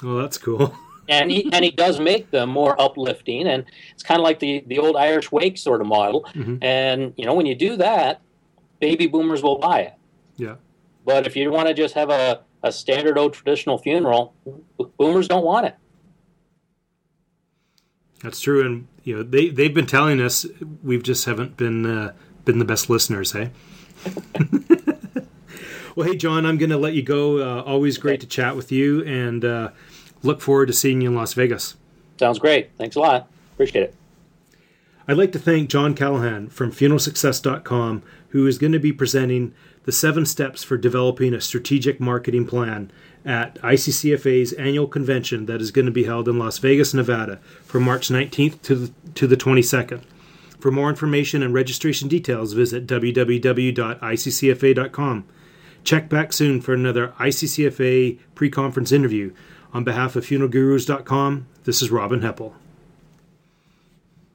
that's 0.02 0.38
cool. 0.38 0.74
And 1.10 1.32
he 1.32 1.52
and 1.52 1.66
he 1.66 1.72
does 1.72 2.00
make 2.00 2.32
them 2.32 2.50
more 2.50 2.80
uplifting, 2.80 3.48
and 3.48 3.66
it's 3.92 4.04
kind 4.04 4.20
of 4.20 4.24
like 4.24 4.40
the 4.40 4.64
the 4.68 4.80
old 4.80 4.96
Irish 4.96 5.32
wake 5.32 5.58
sort 5.58 5.82
of 5.82 5.88
model. 5.88 6.24
Mm-hmm. 6.34 6.64
And 6.64 7.14
you 7.18 7.26
know, 7.26 7.34
when 7.34 7.46
you 7.46 7.56
do 7.56 7.76
that, 7.78 8.22
baby 8.80 9.08
boomers 9.08 9.44
will 9.44 9.58
buy 9.58 9.82
it. 9.82 9.94
Yeah. 10.38 10.56
But 11.06 11.26
if 11.26 11.36
you 11.36 11.52
want 11.52 11.68
to 11.68 11.74
just 11.74 11.96
have 11.96 12.10
a, 12.10 12.42
a 12.62 12.72
standard 12.72 13.18
old 13.18 13.34
traditional 13.34 13.78
funeral, 13.78 14.34
boomers 14.98 15.28
don't 15.28 15.44
want 15.44 15.66
it. 15.66 15.76
That's 18.22 18.40
true, 18.40 18.66
and 18.66 18.88
you 19.04 19.18
know 19.18 19.24
they 19.24 19.50
they've 19.50 19.74
been 19.74 19.88
telling 19.88 20.22
us 20.22 20.46
we've 20.84 21.04
just 21.04 21.26
haven't 21.26 21.58
been 21.58 21.86
uh, 21.86 22.14
been 22.46 22.60
the 22.60 22.66
best 22.66 22.90
listeners, 22.90 23.32
hey. 23.32 23.52
well, 25.96 26.08
hey 26.08 26.16
John, 26.16 26.46
I'm 26.46 26.58
going 26.58 26.70
to 26.70 26.78
let 26.78 26.94
you 26.94 27.02
go. 27.02 27.40
Uh, 27.40 27.64
always 27.64 27.98
great 27.98 28.20
to 28.22 28.28
chat 28.28 28.56
with 28.56 28.72
you, 28.72 29.04
and 29.06 29.44
uh, 29.44 29.70
look 30.24 30.42
forward 30.42 30.68
to 30.68 30.74
seeing 30.74 31.02
you 31.02 31.10
in 31.10 31.16
Las 31.16 31.34
Vegas. 31.34 31.76
Sounds 32.20 32.40
great. 32.40 32.72
Thanks 32.78 32.96
a 32.96 33.00
lot. 33.00 33.30
Appreciate 33.54 33.84
it. 33.84 33.96
I'd 35.08 35.18
like 35.18 35.32
to 35.32 35.40
thank 35.40 35.70
John 35.70 35.96
Callaghan 35.96 36.50
from 36.50 36.72
funeralsuccess.com, 36.72 38.04
who 38.30 38.46
is 38.46 38.60
going 38.60 38.74
to 38.74 38.80
be 38.80 38.94
presenting 38.94 39.54
the 39.86 39.92
seven 39.92 40.26
steps 40.26 40.64
for 40.64 40.78
developing 40.78 41.34
a 41.34 41.42
strategic 41.42 42.00
marketing 42.00 42.46
plan 42.46 42.92
at 43.26 43.60
ICCFA's 43.62 44.54
annual 44.54 44.88
convention 44.88 45.48
that 45.48 45.62
is 45.62 45.72
going 45.72 45.88
to 45.88 45.92
be 45.92 46.04
held 46.04 46.28
in 46.28 46.38
Las 46.38 46.60
Vegas, 46.60 46.94
Nevada 46.94 47.38
from 47.64 47.82
March 47.84 48.10
19th 48.10 48.62
to 48.62 48.76
the, 48.76 48.92
to 49.16 49.26
the 49.26 49.36
22nd. 49.36 50.04
For 50.60 50.72
more 50.72 50.90
information 50.90 51.42
and 51.42 51.54
registration 51.54 52.08
details, 52.08 52.54
visit 52.54 52.86
www.iccfa.com. 52.86 55.26
Check 55.84 56.10
back 56.10 56.34
soon 56.34 56.62
for 56.62 56.74
another 56.74 57.14
ICCFA 57.20 58.20
pre 58.36 58.50
conference 58.50 58.92
interview. 58.92 59.32
On 59.74 59.84
behalf 59.84 60.16
of 60.16 60.26
funeralgurus.com, 60.26 61.48
this 61.64 61.82
is 61.82 61.92
Robin 61.92 62.22
Heppell. 62.22 62.54